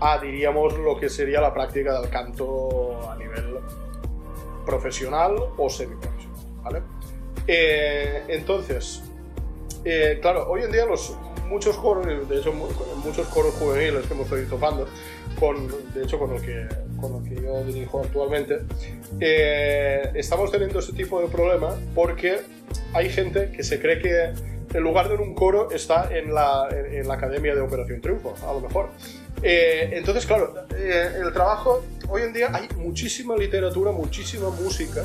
a, 0.00 0.18
diríamos, 0.18 0.78
lo 0.78 0.98
que 0.98 1.08
sería 1.08 1.40
la 1.40 1.52
práctica 1.52 2.00
del 2.00 2.10
canto 2.10 3.10
a 3.10 3.16
nivel 3.16 3.58
profesional 4.64 5.36
o 5.56 5.68
semiprofesional, 5.68 6.09
Eh, 7.46 8.22
entonces, 8.28 9.02
eh, 9.84 10.18
claro, 10.20 10.48
hoy 10.48 10.62
en 10.62 10.72
día 10.72 10.86
los 10.86 11.16
muchos 11.48 11.76
coros, 11.76 12.06
de 12.06 12.38
hecho 12.38 12.52
muchos 12.52 13.26
coros 13.28 13.54
juveniles 13.54 14.06
que 14.06 14.14
hemos 14.14 14.26
estado 14.26 14.44
topando, 14.44 14.88
con, 15.38 15.68
de 15.94 16.04
hecho 16.04 16.18
con 16.18 16.34
el 16.34 16.42
que, 16.42 16.68
con 17.00 17.16
el 17.16 17.28
que 17.28 17.42
yo 17.42 17.64
dirijo 17.64 18.00
actualmente, 18.00 18.60
eh, 19.18 20.12
estamos 20.14 20.52
teniendo 20.52 20.78
ese 20.78 20.92
tipo 20.92 21.20
de 21.20 21.26
problema 21.26 21.76
porque 21.94 22.42
hay 22.92 23.10
gente 23.10 23.50
que 23.50 23.64
se 23.64 23.80
cree 23.80 24.00
que 24.00 24.32
el 24.72 24.82
lugar 24.84 25.08
de 25.08 25.16
un 25.16 25.34
coro 25.34 25.72
está 25.72 26.08
en 26.16 26.32
la, 26.32 26.68
en, 26.70 27.08
la 27.08 27.14
Academia 27.14 27.52
de 27.56 27.60
Operación 27.62 28.00
Triunfo, 28.00 28.36
a 28.46 28.52
lo 28.52 28.60
mejor. 28.60 28.90
Entonces, 29.42 30.26
claro, 30.26 30.54
el 30.70 31.32
trabajo, 31.32 31.82
hoy 32.08 32.22
en 32.22 32.32
día 32.32 32.50
hay 32.52 32.68
muchísima 32.76 33.36
literatura, 33.36 33.90
muchísima 33.90 34.50
música 34.50 35.02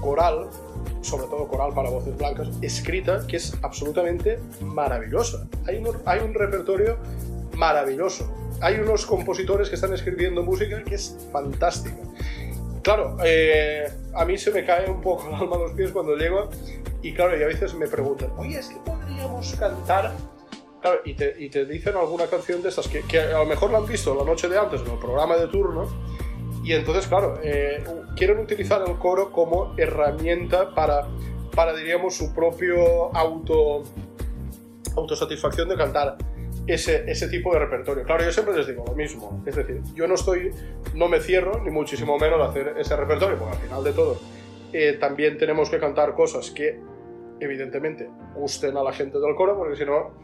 coral, 0.00 0.48
sobre 1.06 1.26
todo 1.26 1.46
coral 1.48 1.72
para 1.74 1.90
voces 1.90 2.16
blancas, 2.16 2.48
escrita 2.62 3.26
que 3.26 3.36
es 3.36 3.54
absolutamente 3.62 4.38
maravillosa. 4.60 5.46
Hay 5.66 5.82
hay 6.04 6.20
un 6.20 6.34
repertorio 6.34 6.98
maravilloso 7.54 8.30
hay 8.60 8.78
unos 8.78 9.06
compositores 9.06 9.68
que 9.68 9.74
están 9.74 9.92
escribiendo 9.92 10.42
música 10.42 10.82
que 10.82 10.94
es 10.94 11.16
fantástica. 11.32 11.96
Claro, 12.82 13.16
eh, 13.24 13.90
a 14.14 14.24
mí 14.24 14.38
se 14.38 14.50
me 14.52 14.64
cae 14.64 14.88
un 14.88 15.00
poco 15.00 15.28
el 15.28 15.34
alma 15.34 15.56
a 15.56 15.58
los 15.60 15.72
pies 15.72 15.90
cuando 15.90 16.16
llego 16.16 16.48
y 17.02 17.12
claro, 17.12 17.38
y 17.38 17.42
a 17.42 17.46
veces 17.46 17.74
me 17.74 17.86
preguntan, 17.88 18.30
oye, 18.36 18.58
es 18.58 18.68
que 18.68 18.76
podríamos 18.76 19.54
cantar... 19.56 20.12
Y 21.04 21.14
te, 21.14 21.34
y 21.36 21.50
te 21.50 21.64
dicen 21.64 21.96
alguna 21.96 22.28
canción 22.28 22.62
de 22.62 22.68
estas 22.68 22.86
que, 22.86 23.00
que, 23.00 23.18
a 23.18 23.38
lo 23.38 23.46
mejor 23.46 23.72
la 23.72 23.78
han 23.78 23.86
visto 23.86 24.14
la 24.14 24.22
noche 24.22 24.48
de 24.48 24.56
antes 24.56 24.82
en 24.82 24.92
el 24.92 24.98
programa 24.98 25.36
de 25.36 25.48
turno 25.48 25.88
y 26.66 26.72
entonces, 26.72 27.06
claro, 27.06 27.38
eh, 27.44 27.84
quieren 28.16 28.40
utilizar 28.40 28.82
el 28.84 28.96
coro 28.98 29.30
como 29.30 29.72
herramienta 29.76 30.74
para, 30.74 31.06
para 31.54 31.72
diríamos, 31.72 32.16
su 32.16 32.34
propio 32.34 33.14
auto 33.16 33.84
autosatisfacción 34.96 35.68
de 35.68 35.76
cantar 35.76 36.16
ese, 36.66 37.08
ese 37.08 37.28
tipo 37.28 37.52
de 37.52 37.60
repertorio. 37.60 38.02
Claro, 38.02 38.24
yo 38.24 38.32
siempre 38.32 38.56
les 38.56 38.66
digo 38.66 38.84
lo 38.84 38.96
mismo, 38.96 39.44
es 39.46 39.54
decir, 39.54 39.80
yo 39.94 40.08
no 40.08 40.14
estoy, 40.14 40.50
no 40.92 41.06
me 41.06 41.20
cierro, 41.20 41.62
ni 41.62 41.70
muchísimo 41.70 42.18
menos 42.18 42.40
a 42.40 42.50
hacer 42.50 42.74
ese 42.76 42.96
repertorio, 42.96 43.38
porque 43.38 43.54
al 43.54 43.62
final 43.62 43.84
de 43.84 43.92
todo 43.92 44.16
eh, 44.72 44.96
también 44.98 45.38
tenemos 45.38 45.70
que 45.70 45.78
cantar 45.78 46.14
cosas 46.14 46.50
que 46.50 46.80
evidentemente 47.38 48.10
gusten 48.34 48.76
a 48.76 48.82
la 48.82 48.92
gente 48.92 49.20
del 49.20 49.36
coro, 49.36 49.56
porque 49.56 49.76
si 49.76 49.84
no, 49.84 50.14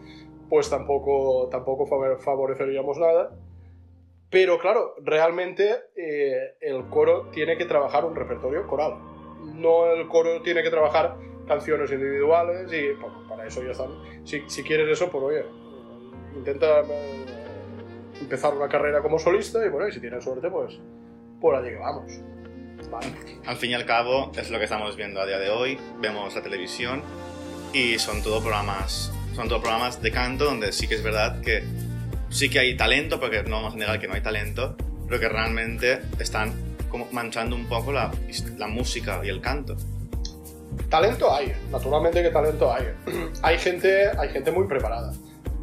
pues 0.49 0.69
tampoco, 0.69 1.49
tampoco 1.53 1.87
favoreceríamos 2.19 2.99
nada. 2.99 3.31
Pero 4.33 4.59
claro, 4.59 4.95
realmente 5.05 5.75
eh, 5.95 6.55
el 6.63 6.89
coro 6.89 7.29
tiene 7.35 7.59
que 7.59 7.67
trabajar 7.67 8.07
un 8.07 8.17
repertorio 8.17 8.67
coral. 8.67 8.95
No 9.57 9.93
el 9.93 10.09
coro 10.09 10.41
tiene 10.41 10.63
que 10.63 10.71
trabajar 10.71 11.19
canciones 11.47 11.93
individuales 11.93 12.73
y 12.73 12.93
bueno, 12.95 13.29
para 13.29 13.47
eso 13.47 13.63
ya 13.63 13.73
están. 13.73 13.91
Si, 14.25 14.43
si 14.49 14.63
quieres 14.63 14.89
eso, 14.89 15.11
pues 15.11 15.23
oye, 15.23 15.45
intenta 16.35 16.81
eh, 16.81 17.27
empezar 18.23 18.55
una 18.55 18.71
carrera 18.71 19.03
como 19.03 19.19
solista 19.19 19.65
y 19.67 19.69
bueno, 19.69 19.87
y 19.87 19.93
si 19.93 20.01
tienes 20.01 20.25
suerte, 20.25 20.49
pues 20.49 20.79
por 21.39 21.55
allí 21.55 21.69
que 21.69 21.77
vamos. 21.77 22.13
Vale. 22.91 23.09
Al 23.45 23.57
fin 23.57 23.73
y 23.73 23.75
al 23.75 23.85
cabo, 23.85 24.33
es 24.35 24.51
lo 24.51 24.57
que 24.57 24.65
estamos 24.65 24.97
viendo 24.97 25.21
a 25.21 25.27
día 25.27 25.39
de 25.39 25.51
hoy. 25.51 25.79
Vemos 26.01 26.35
la 26.35 26.43
televisión 26.43 27.03
y 27.75 27.99
son 27.99 28.23
todo 28.23 28.41
programas, 28.41 29.13
son 29.35 29.49
todo 29.49 29.61
programas 29.61 30.01
de 30.01 30.11
canto 30.11 30.47
donde 30.47 30.73
sí 30.73 30.89
que 30.89 30.95
es 30.95 31.03
verdad 31.03 31.43
que 31.43 31.63
sí 32.33 32.49
que 32.51 32.59
hay 32.59 32.77
talento, 32.77 33.21
porque 33.21 33.43
no 33.45 33.57
vamos 33.57 33.75
a 33.75 33.77
negar 33.77 34.01
que 34.01 34.09
no 34.09 34.15
hay 34.15 34.21
talento, 34.23 34.77
pero 35.07 35.21
que 35.21 35.29
realmente 35.29 36.01
están 36.19 36.53
como 36.89 37.07
manchando 37.13 37.55
un 37.57 37.67
poco 37.67 37.93
la, 37.93 38.11
la 38.59 38.67
música 38.67 39.21
y 39.25 39.29
el 39.29 39.41
canto. 39.41 39.77
Talento 40.89 41.33
hay, 41.35 41.53
naturalmente 41.71 42.23
que 42.23 42.31
talento 42.31 42.73
hay. 42.73 42.89
hay, 43.43 43.59
gente, 43.59 44.09
hay 44.19 44.29
gente 44.31 44.51
muy 44.51 44.67
preparada, 44.67 45.13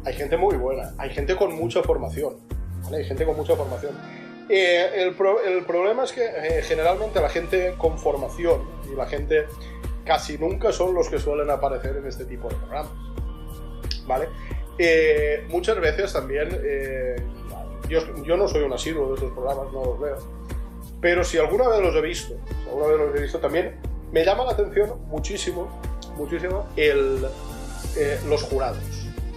hay 0.04 0.14
gente 0.14 0.36
muy 0.36 0.56
buena, 0.56 0.92
hay 0.98 1.10
gente 1.10 1.36
con 1.36 1.54
mucha 1.54 1.82
formación, 1.82 2.36
¿vale? 2.84 2.98
hay 2.98 3.04
gente 3.04 3.24
con 3.24 3.36
mucha 3.36 3.54
formación. 3.56 3.92
Eh, 4.48 4.90
el, 5.02 5.14
pro- 5.14 5.40
el 5.44 5.64
problema 5.64 6.02
es 6.04 6.12
que 6.12 6.24
eh, 6.24 6.62
generalmente 6.64 7.20
la 7.20 7.28
gente 7.28 7.74
con 7.78 7.96
formación 7.98 8.62
y 8.92 8.96
la 8.96 9.06
gente 9.06 9.46
casi 10.04 10.38
nunca 10.38 10.72
son 10.72 10.92
los 10.94 11.08
que 11.08 11.20
suelen 11.20 11.50
aparecer 11.50 11.96
en 11.96 12.06
este 12.06 12.24
tipo 12.24 12.48
de 12.48 12.56
programas. 12.56 12.90
¿Vale? 14.06 14.28
Eh, 14.82 15.44
muchas 15.50 15.78
veces 15.78 16.10
también, 16.10 16.58
eh, 16.64 17.16
yo, 17.86 18.00
no 18.38 18.48
soy 18.48 18.62
un 18.62 18.72
asiduo 18.72 19.08
de 19.08 19.14
estos 19.16 19.30
programas, 19.32 19.70
no 19.74 19.84
los 19.84 20.00
veo, 20.00 20.16
pero 21.02 21.22
si 21.22 21.36
alguna 21.36 21.68
vez 21.68 21.82
los 21.82 21.94
he 21.94 22.00
visto, 22.00 22.34
alguna 22.66 22.86
vez 22.86 22.98
los 22.98 23.14
he 23.14 23.22
visto 23.24 23.38
también, 23.40 23.78
me 24.10 24.24
llama 24.24 24.44
la 24.44 24.52
atención 24.52 24.98
muchísimo, 25.08 25.68
muchísimo 26.16 26.66
el, 26.76 27.26
eh, 27.98 28.18
los 28.26 28.42
jurados, 28.44 28.82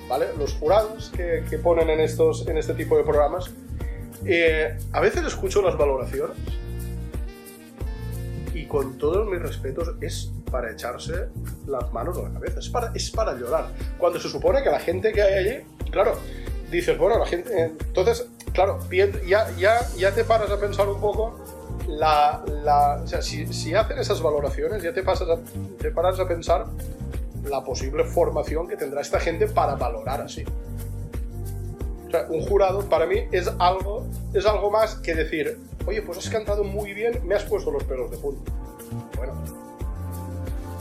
¿vale? 0.07 0.27
Los 0.37 0.53
jurados 0.53 1.11
que, 1.13 1.43
que 1.49 1.57
ponen 1.57 1.89
en, 1.89 1.99
estos, 1.99 2.47
en 2.47 2.57
este 2.57 2.73
tipo 2.73 2.95
de 2.95 3.03
programas, 3.03 3.51
a 4.93 5.01
veces 5.01 5.25
escucho 5.25 5.61
las 5.61 5.77
valoraciones 5.77 6.37
y 8.53 8.65
con 8.65 8.97
todos 8.97 9.27
mis 9.27 9.41
respetos 9.41 9.91
es 9.99 10.31
para 10.53 10.71
echarse 10.71 11.29
las 11.65 11.91
manos 11.91 12.15
a 12.19 12.21
la 12.21 12.29
cabeza, 12.29 12.59
es 12.59 12.69
para, 12.69 12.91
es 12.93 13.09
para 13.09 13.33
llorar. 13.33 13.69
Cuando 13.97 14.19
se 14.19 14.29
supone 14.29 14.61
que 14.61 14.69
la 14.69 14.79
gente 14.79 15.11
que 15.11 15.19
hay 15.23 15.33
allí, 15.33 15.65
claro, 15.89 16.15
dices, 16.69 16.95
bueno, 16.95 17.17
la 17.17 17.25
gente... 17.25 17.49
eh, 17.59 17.73
entonces, 17.87 18.27
claro, 18.53 18.77
ya, 19.27 19.49
ya, 19.57 19.79
ya 19.97 20.11
te 20.11 20.23
paras 20.23 20.51
a 20.51 20.59
pensar 20.59 20.87
un 20.87 21.01
poco 21.01 21.39
la... 21.87 22.45
la 22.63 23.01
o 23.03 23.07
sea, 23.07 23.23
si, 23.23 23.51
si 23.51 23.73
hacen 23.73 23.97
esas 23.97 24.21
valoraciones, 24.21 24.83
ya 24.83 24.93
te, 24.93 25.01
pasas 25.01 25.27
a, 25.27 25.39
te 25.79 25.89
paras 25.89 26.19
a 26.19 26.27
pensar 26.27 26.67
la 27.49 27.63
posible 27.63 28.03
formación 28.03 28.67
que 28.67 28.77
tendrá 28.77 29.01
esta 29.01 29.19
gente 29.19 29.47
para 29.47 29.73
valorar 29.73 30.21
así. 30.21 30.45
Un 32.29 32.45
jurado 32.45 32.87
para 32.87 33.07
mí 33.07 33.23
es 33.31 33.51
algo, 33.57 34.05
es 34.35 34.45
algo 34.45 34.69
más 34.69 34.93
que 34.97 35.15
decir, 35.15 35.57
oye, 35.87 36.03
pues 36.03 36.19
has 36.19 36.29
cantado 36.29 36.63
muy 36.63 36.93
bien, 36.93 37.25
me 37.25 37.33
has 37.33 37.43
puesto 37.43 37.71
los 37.71 37.83
pelos 37.85 38.11
de 38.11 38.17
punta. 38.17 38.51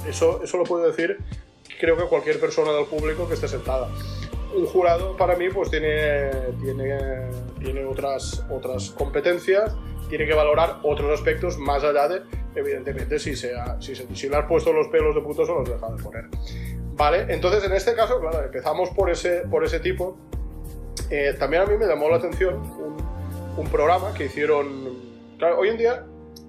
Eso, 0.06 0.42
eso 0.42 0.56
lo 0.58 0.64
puedo 0.64 0.86
decir 0.86 1.18
creo 1.82 1.96
que 1.96 2.04
cualquier 2.04 2.38
persona 2.38 2.70
del 2.72 2.86
público 2.86 3.26
que 3.26 3.34
esté 3.34 3.48
sentada. 3.48 3.88
Un 4.54 4.66
jurado 4.66 5.16
para 5.16 5.34
mí 5.34 5.48
pues 5.48 5.68
tiene, 5.68 6.30
tiene, 6.62 7.28
tiene 7.58 7.84
otras, 7.84 8.44
otras 8.50 8.90
competencias, 8.90 9.74
tiene 10.08 10.24
que 10.24 10.32
valorar 10.34 10.78
otros 10.84 11.18
aspectos 11.18 11.58
más 11.58 11.82
allá 11.82 12.06
de, 12.06 12.22
evidentemente, 12.54 13.18
si, 13.18 13.34
sea, 13.34 13.80
si, 13.80 13.96
se- 13.96 14.06
si 14.14 14.28
le 14.28 14.36
has 14.36 14.46
puesto 14.46 14.72
los 14.72 14.86
pelos 14.88 15.14
de 15.16 15.22
puto, 15.22 15.44
se 15.44 15.52
los 15.52 15.68
deja 15.68 15.90
de 15.90 16.00
poner. 16.00 16.24
¿Vale? 16.94 17.34
Entonces, 17.34 17.64
en 17.64 17.72
este 17.72 17.94
caso, 17.94 18.20
empezamos 18.44 18.90
por 18.90 19.10
ese, 19.10 19.42
por 19.50 19.64
ese 19.64 19.80
tipo. 19.80 20.16
Eh, 21.10 21.34
también 21.36 21.62
a 21.62 21.66
mí 21.66 21.76
me 21.76 21.86
llamó 21.86 22.08
la 22.08 22.16
atención 22.16 22.62
un, 23.56 23.66
programa 23.68 24.14
que 24.14 24.26
hicieron... 24.26 25.00
Hoy 25.58 25.70
en 25.70 25.78
día 25.78 26.04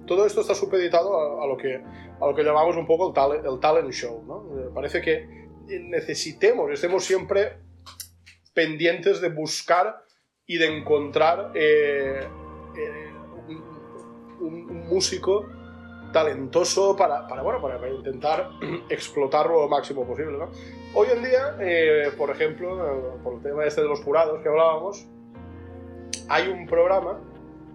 todo 0.06 0.26
esto 0.26 0.42
está 0.42 0.54
supeditado 0.54 1.42
a 1.42 1.46
lo, 1.46 1.56
que, 1.56 1.82
a 2.24 2.28
lo 2.28 2.34
que 2.34 2.42
llamamos 2.42 2.76
un 2.76 2.86
poco 2.86 3.08
el 3.08 3.14
talent, 3.14 3.44
el 3.44 3.60
talent 3.60 3.90
show. 3.92 4.24
¿no? 4.26 4.58
Eh, 4.58 4.70
Parece 4.74 5.00
que 5.00 5.44
necesitemos, 5.66 6.70
estemos 6.70 7.04
siempre 7.04 7.58
pendientes 8.54 9.20
de 9.20 9.28
buscar 9.28 10.02
y 10.46 10.56
de 10.58 10.78
encontrar 10.78 11.52
eh, 11.54 12.20
eh, 12.76 13.12
un, 14.40 14.64
músico 14.88 15.46
talentoso 16.12 16.94
para, 16.94 17.26
para, 17.26 17.42
bueno, 17.42 17.60
para 17.60 17.88
intentar 17.88 18.50
explotarlo 18.88 19.62
lo 19.62 19.68
máximo 19.68 20.06
posible. 20.06 20.38
¿no? 20.38 20.50
Hoy 20.94 21.08
en 21.10 21.24
día, 21.24 22.12
por 22.16 22.30
ejemplo, 22.30 23.18
por 23.24 23.34
el 23.34 23.42
tema 23.42 23.64
este 23.64 23.80
de 23.80 23.88
los 23.88 24.00
jurados 24.00 24.40
que 24.42 24.48
hablábamos, 24.48 25.06
hay 26.28 26.48
un 26.48 26.66
programa, 26.66 27.20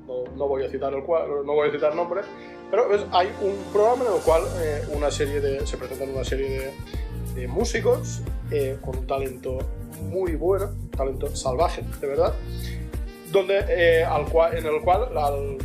no, 0.07 0.47
voy 0.47 0.63
a 0.63 0.69
citar 0.69 0.93
el 0.93 1.03
cual, 1.03 1.45
no 1.45 1.53
voy 1.53 1.69
a 1.69 1.71
citar 1.71 1.95
nombre, 1.95 2.21
pero 2.69 2.87
¿ves? 2.89 3.01
hay 3.11 3.31
un 3.41 3.55
programa 3.71 4.05
en 4.05 4.13
el 4.15 4.21
cual 4.21 4.43
eh, 4.61 4.81
una 4.93 5.09
serie 5.11 5.41
de, 5.41 5.65
se 5.65 5.77
presentan 5.77 6.09
una 6.09 6.23
serie 6.23 6.71
de, 7.35 7.47
músicos 7.47 8.21
eh, 8.51 8.77
con 8.83 8.97
un 8.97 9.07
talento 9.07 9.57
muy 10.01 10.35
bueno, 10.35 10.71
talento 10.95 11.33
salvaje, 11.35 11.83
de 12.01 12.07
verdad, 12.07 12.33
donde, 13.31 13.59
eh, 13.69 14.03
en 14.03 14.65
el 14.65 14.81
cual 14.81 15.17
al- 15.17 15.57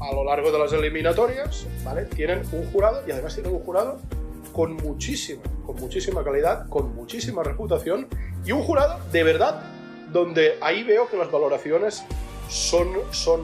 a 0.00 0.12
lo 0.12 0.24
largo 0.24 0.50
de 0.52 0.58
las 0.58 0.72
eliminatorias 0.72 1.66
tienen 2.14 2.42
un 2.52 2.70
jurado 2.72 3.02
y 3.06 3.10
además 3.12 3.34
tienen 3.34 3.52
un 3.52 3.60
jurado 3.60 4.00
con 4.52 4.74
muchísima, 4.76 5.42
con 5.64 5.76
muchísima 5.76 6.22
calidad, 6.22 6.68
con 6.68 6.94
muchísima 6.94 7.42
reputación 7.42 8.08
y 8.44 8.52
un 8.52 8.62
jurado 8.62 9.00
de 9.12 9.22
verdad 9.22 9.62
donde 10.12 10.58
ahí 10.60 10.82
veo 10.82 11.08
que 11.08 11.16
las 11.16 11.30
valoraciones 11.30 12.04
son, 12.48 12.88
son, 13.12 13.42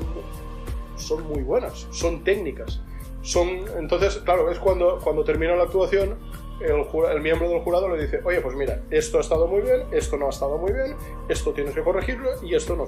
son 0.97 1.27
muy 1.27 1.43
buenas, 1.43 1.87
son 1.93 2.23
técnicas. 2.25 2.81
Son, 3.23 3.49
entonces, 3.79 4.17
claro, 4.25 4.51
es 4.51 4.59
cuando, 4.59 4.99
cuando 5.03 5.25
termina 5.25 5.55
la 5.55 5.65
actuación, 5.65 6.19
el, 6.61 6.85
el 7.11 7.21
miembro 7.21 7.49
del 7.49 7.61
jurado 7.61 7.89
le 7.95 8.03
dice, 8.03 8.21
oye, 8.25 8.41
pues 8.41 8.55
mira, 8.57 8.83
esto 8.91 9.19
ha 9.19 9.21
estado 9.21 9.47
muy 9.47 9.61
bien, 9.63 9.83
esto 9.93 10.17
no 10.17 10.27
ha 10.27 10.31
estado 10.31 10.59
muy 10.59 10.73
bien, 10.73 10.95
esto 11.29 11.53
tienes 11.53 11.75
que 11.75 11.83
corregirlo 11.83 12.31
y 12.43 12.55
esto 12.55 12.77
no. 12.77 12.87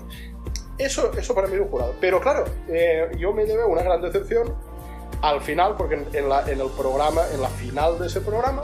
Eso, 0.79 1.11
eso 1.19 1.35
para 1.35 1.49
mí 1.49 1.55
es 1.55 1.61
un 1.61 1.69
jurado. 1.69 1.95
Pero 2.01 2.21
claro, 2.21 2.45
eh, 2.69 3.11
yo 3.19 3.33
me 3.33 3.45
llevé 3.45 3.65
una 3.65 3.83
gran 3.83 4.01
decepción 4.01 4.55
al 5.21 5.41
final, 5.43 5.77
porque 5.77 5.95
en, 5.97 6.07
en 6.15 6.29
la- 6.29 6.51
en 6.51 6.61
el 6.61 6.69
programa, 6.77 7.23
en 7.33 7.41
la 7.43 7.49
final 7.49 7.99
de 7.99 8.07
ese 8.07 8.21
programa, 8.23 8.62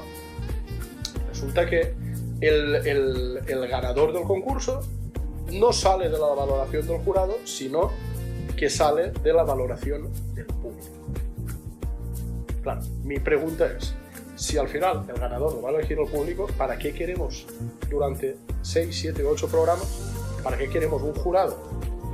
resulta 1.28 1.66
que 1.66 1.94
el, 2.40 2.74
el- 2.86 3.40
el 3.46 3.68
ganador 3.68 4.12
del 4.12 4.22
concurso 4.24 4.80
no 5.52 5.72
sale 5.72 6.08
de 6.08 6.18
la 6.18 6.26
valoración 6.34 6.86
del 6.86 6.98
jurado, 6.98 7.36
sino 7.44 7.90
que 8.56 8.68
sale 8.68 9.10
de 9.22 9.32
la 9.32 9.44
valoración 9.44 10.10
del 10.34 10.46
público. 10.46 10.88
Mi 13.04 13.18
pregunta 13.18 13.66
es, 13.66 13.94
si 14.36 14.56
al 14.58 14.68
final 14.68 15.04
el 15.08 15.18
ganador 15.20 15.54
lo 15.54 15.62
va 15.62 15.70
a 15.70 15.72
elegir 15.74 15.98
el 15.98 16.06
público, 16.08 16.46
¿para 16.56 16.78
qué 16.78 16.92
queremos 16.92 17.46
durante 17.90 18.36
6, 18.62 18.88
7, 19.00 19.24
8 19.24 19.48
programas? 19.48 19.86
¿Para 20.42 20.56
qué 20.56 20.68
queremos 20.68 21.02
un 21.02 21.14
jurado 21.14 21.56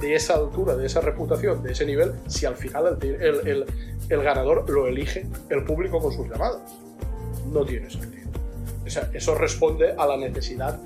de 0.01 0.15
esa 0.15 0.35
altura, 0.35 0.75
de 0.77 0.87
esa 0.87 1.01
reputación, 1.01 1.63
de 1.63 1.73
ese 1.73 1.85
nivel, 1.87 2.13
si 2.27 2.47
al 2.47 2.57
final 2.57 2.99
el, 3.01 3.15
el- 3.23 3.49
el- 3.49 3.65
el 4.09 4.23
ganador 4.23 4.69
lo 4.69 4.87
elige 4.87 5.27
el 5.51 5.65
público 5.65 6.01
con 6.01 6.13
sus 6.13 6.29
llamadas? 6.29 6.59
No 7.53 7.65
tiene 7.65 7.91
sentido. 7.91 8.29
O 8.87 8.91
sea, 8.91 9.09
eso 9.15 9.35
responde 9.35 9.93
a 9.97 10.07
la 10.07 10.17
necesidad 10.17 10.79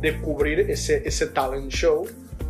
de 0.00 0.20
cubrir 0.20 0.60
ese, 0.70 1.02
ese 1.08 1.26
talent 1.28 1.70
show 1.70 2.06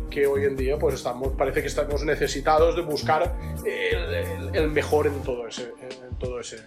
que 0.09 0.25
hoy 0.27 0.45
en 0.45 0.55
día 0.55 0.77
pues 0.77 0.95
estamos, 0.95 1.29
parece 1.37 1.61
que 1.61 1.67
estamos 1.67 2.03
necesitados 2.03 2.75
de 2.75 2.81
buscar 2.81 3.35
el, 3.65 4.13
el- 4.13 4.55
el 4.55 4.69
mejor 4.71 5.07
en 5.07 5.21
todo 5.23 5.47
ese, 5.47 5.73
en 5.81 6.15
todo 6.17 6.39
ese, 6.39 6.57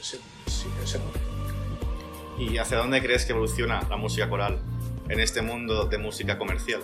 ese, 0.00 0.18
ese. 0.82 0.98
¿Y 2.38 2.58
hacia 2.58 2.78
dónde 2.78 3.00
crees 3.02 3.24
que 3.24 3.32
evoluciona 3.32 3.82
la 3.88 3.96
música 3.96 4.28
coral 4.28 4.58
en 5.08 5.20
este 5.20 5.42
mundo 5.42 5.84
de 5.86 5.98
música 5.98 6.38
comercial? 6.38 6.80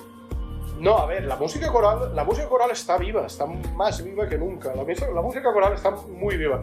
No, 0.79 0.97
a 0.99 1.07
ver, 1.07 1.25
la 1.25 1.37
música 1.37 1.71
coral, 1.71 2.15
la 2.15 2.25
música 2.25 2.49
coral 2.49 2.71
está 2.71 2.97
viva, 2.97 3.27
está 3.27 3.45
más 3.47 4.03
viva 4.03 4.29
que 4.29 4.39
nunca. 4.39 4.75
La, 4.75 4.85
música- 4.85 5.11
la 5.11 5.21
música 5.21 5.53
coral 5.53 5.75
está 5.75 5.91
muy 5.91 6.37
viva. 6.37 6.63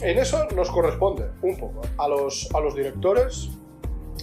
En 0.00 0.18
eso 0.18 0.44
nos 0.54 0.70
corresponde 0.70 1.30
un 1.42 1.56
poco 1.56 1.80
a 1.98 2.06
los, 2.06 2.48
a 2.54 2.60
los 2.60 2.76
directores, 2.76 3.48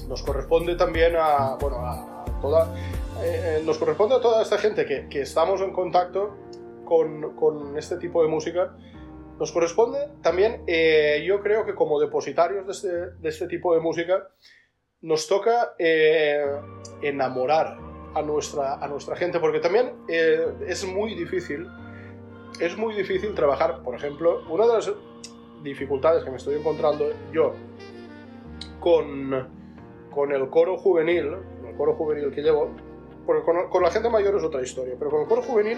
nos 0.07 0.21
corresponde 0.23 0.75
también 0.75 1.15
a, 1.17 1.55
bueno, 1.59 1.77
a 1.77 2.25
toda, 2.41 2.73
eh, 3.23 3.61
nos 3.65 3.77
corresponde 3.77 4.15
a 4.15 4.21
toda 4.21 4.41
esta 4.41 4.57
gente 4.57 4.85
que, 4.85 5.21
estamos 5.21 5.61
en 5.61 5.71
contacto 5.71 6.37
con, 6.85 7.77
este 7.77 7.97
tipo 7.97 8.21
de 8.21 8.29
música. 8.29 8.75
Nos 9.39 9.51
corresponde 9.51 10.09
también, 10.21 10.63
eh, 10.67 11.23
yo 11.25 11.41
creo 11.41 11.65
que 11.65 11.73
como 11.73 11.99
depositarios 11.99 12.65
de 12.65 12.71
este, 12.71 13.27
este 13.27 13.47
tipo 13.47 13.73
de 13.73 13.81
música, 13.81 14.29
nos 15.03 15.27
toca 15.27 15.73
eh, 15.77 16.45
enamorar 17.01 17.77
a 18.15 18.21
nuestra, 18.21 19.15
gente, 19.15 19.39
porque 19.39 19.59
también 19.59 19.93
eh, 20.07 20.47
es 20.67 20.85
muy 20.85 21.13
difícil, 21.13 21.67
es 22.59 22.77
muy 22.77 22.93
difícil 22.95 23.33
trabajar, 23.33 23.83
por 23.83 23.95
ejemplo, 23.95 24.43
una 24.49 24.65
de 24.65 24.73
las 24.73 24.91
dificultades 25.61 26.23
que 26.23 26.29
me 26.29 26.37
estoy 26.37 26.55
encontrando 26.55 27.11
yo 27.33 27.53
con, 28.79 29.47
con 30.11 30.31
el 30.31 30.49
coro 30.49 30.77
juvenil, 30.77 31.35
el 31.67 31.75
coro 31.75 31.95
juvenil 31.95 32.31
que 32.31 32.41
llevo, 32.41 32.71
porque 33.25 33.43
con, 33.43 33.83
la 33.83 33.91
gente 33.91 34.09
mayor 34.09 34.35
es 34.35 34.43
otra 34.43 34.61
historia, 34.61 34.95
pero 34.97 35.11
con 35.11 35.21
el 35.21 35.27
coro 35.27 35.41
juvenil 35.41 35.77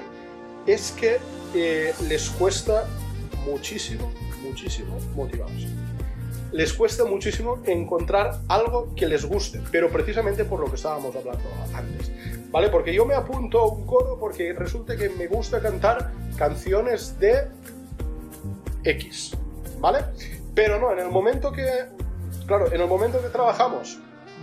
es 0.66 0.92
que 0.92 1.18
eh, 1.54 1.94
les 2.08 2.30
cuesta 2.32 2.86
muchísimo, 3.46 4.12
muchísimo 4.42 4.98
motivarse. 5.16 5.68
Les 6.52 6.74
cuesta 6.74 7.04
muchísimo 7.06 7.60
encontrar 7.66 8.40
algo 8.48 8.94
que 8.96 9.08
les 9.08 9.26
guste, 9.26 9.62
pero 9.72 9.90
precisamente 9.90 10.46
por 10.46 10.60
lo 10.60 10.68
que 10.68 10.76
estábamos 10.76 11.16
hablando 11.16 11.44
antes. 11.74 12.12
¿Vale? 12.50 12.70
Porque 12.70 12.94
yo 12.94 13.06
me 13.06 13.14
apunto 13.14 13.60
a 13.60 13.68
un 13.68 13.86
coro 13.86 14.18
porque 14.18 14.54
resulta 14.54 14.96
que 14.96 15.10
me 15.10 15.28
gusta 15.28 15.62
cantar 15.62 16.12
canciones 16.38 17.20
de 17.20 17.50
X. 18.86 19.36
¿Vale? 19.80 20.06
Pero 20.54 20.80
no, 20.80 20.94
en 20.94 21.00
el 21.00 21.10
momento 21.10 21.52
que. 21.52 21.68
Claro, 22.48 22.72
en 22.72 22.80
el 22.80 22.88
momento 22.88 23.22
que 23.22 23.28
trabajamos 23.28 24.00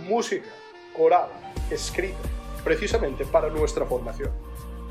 música 0.07 0.49
coral, 0.95 1.29
escrita, 1.71 2.19
precisamente 2.63 3.25
para 3.25 3.49
nuestra 3.49 3.85
formación, 3.85 4.31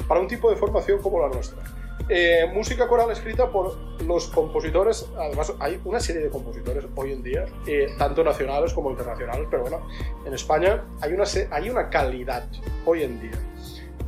para 0.09 0.21
un 0.21 0.29
tipo 0.29 0.51
de 0.51 0.57
formación 0.57 1.01
como 1.01 1.21
la 1.21 1.29
nuestra. 1.29 1.63
Eh, 2.09 2.51
música 2.53 2.89
coral 2.89 3.11
escrita 3.11 3.51
por 3.51 3.77
los 4.05 4.27
compositores, 4.29 5.09
además 5.17 5.53
hay 5.61 5.81
una 5.85 6.01
serie 6.01 6.23
de 6.23 6.31
compositores 6.31 6.85
hoy 6.97 7.13
en 7.13 7.23
día, 7.23 7.47
eh, 7.67 7.95
tanto 7.97 8.25
nacionales 8.25 8.73
como 8.73 8.91
internacionales, 8.91 9.47
pero 9.51 9.63
bueno, 9.63 9.87
en 10.27 10.35
España 10.35 10.85
hay 11.01 11.13
una, 11.13 11.25
hay 11.51 11.71
una 11.71 11.89
calidad 11.89 12.45
hoy 12.85 13.05
en 13.05 13.21
día 13.21 13.39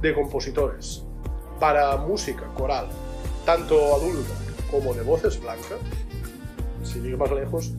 de 0.00 0.12
compositores 0.12 1.04
para 1.60 1.96
música 1.96 2.44
coral, 2.54 2.88
tanto 3.46 3.94
adulta 3.94 4.34
como 4.70 4.92
de 4.92 5.02
voces 5.02 5.40
blancas, 5.40 5.78
sin 6.82 7.06
ir 7.06 7.16
más 7.16 7.30
lejos, 7.30 7.72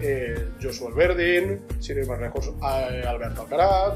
eh, 0.00 0.48
Joshua 0.62 0.90
Verdin, 0.94 1.60
sin 1.80 1.98
ir 1.98 2.06
más 2.06 2.20
lejos, 2.20 2.48
eh, 2.48 3.04
Alberto 3.06 3.42
Alcaraz, 3.42 3.94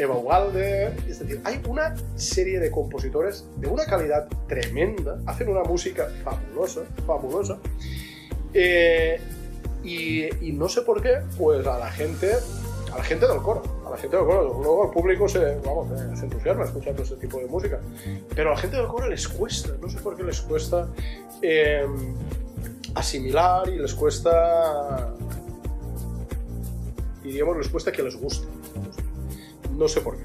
Eva 0.00 0.16
Ugalde, 0.16 0.94
es 1.08 1.18
decir, 1.18 1.40
hay 1.44 1.60
una 1.68 1.94
serie 2.16 2.58
de 2.58 2.70
compositores 2.70 3.44
de 3.56 3.68
una 3.68 3.84
calidad 3.84 4.28
tremenda, 4.48 5.18
hacen 5.26 5.48
una 5.48 5.62
música 5.62 6.08
fabulosa, 6.24 6.80
fabulosa, 7.06 7.58
eh, 8.54 9.20
y, 9.84 10.52
no 10.52 10.68
sé 10.68 10.82
por 10.82 11.02
qué, 11.02 11.20
pues 11.36 11.66
a 11.66 11.78
la 11.78 11.90
gente, 11.90 12.32
a 12.92 12.98
la 12.98 13.04
gente 13.04 13.26
del 13.26 13.38
coro, 13.38 13.62
a 13.86 13.90
la 13.90 13.96
gente 13.98 14.16
del 14.16 14.24
coro, 14.24 14.42
luego 14.62 14.84
al 14.84 14.90
público 14.90 15.28
se, 15.28 15.56
vamos, 15.64 15.88
se 16.18 16.24
entusiasma 16.24 16.64
escuchando 16.64 17.02
este 17.02 17.16
tipo 17.16 17.38
de 17.38 17.46
música, 17.46 17.78
pero 18.34 18.50
a 18.50 18.54
la 18.54 18.58
gente 18.58 18.76
del 18.76 18.86
coro 18.86 19.06
les 19.06 19.28
cuesta, 19.28 19.70
no 19.80 19.88
sé 19.88 19.98
por 20.00 20.16
qué 20.16 20.22
les 20.22 20.40
cuesta 20.40 20.88
asimilar 22.94 23.68
y 23.68 23.78
les 23.78 23.94
cuesta, 23.94 25.12
diríamos, 27.22 27.58
les 27.58 27.68
cuesta 27.68 27.92
que 27.92 28.02
les 28.02 28.16
guste. 28.16 28.59
No 29.80 29.88
sé 29.88 30.02
por 30.02 30.14
qué. 30.14 30.24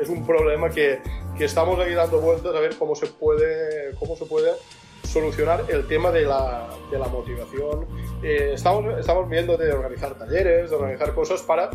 Es 0.00 0.08
un 0.08 0.24
problema 0.24 0.70
que, 0.70 1.00
que 1.36 1.44
estamos 1.44 1.76
ahí 1.80 1.92
dando 1.92 2.20
vueltas 2.20 2.54
a 2.54 2.60
ver 2.60 2.76
cómo 2.78 2.94
se 2.94 3.08
puede, 3.08 3.96
cómo 3.98 4.14
se 4.14 4.26
puede 4.26 4.52
solucionar 5.02 5.64
el 5.68 5.88
tema 5.88 6.12
de 6.12 6.22
la, 6.22 6.68
de 6.88 6.98
la 7.00 7.08
motivación. 7.08 7.84
Eh, 8.22 8.52
estamos, 8.54 8.96
estamos 8.96 9.28
viendo 9.28 9.56
de 9.56 9.72
organizar 9.72 10.16
talleres, 10.16 10.70
de 10.70 10.76
organizar 10.76 11.12
cosas 11.14 11.42
para, 11.42 11.68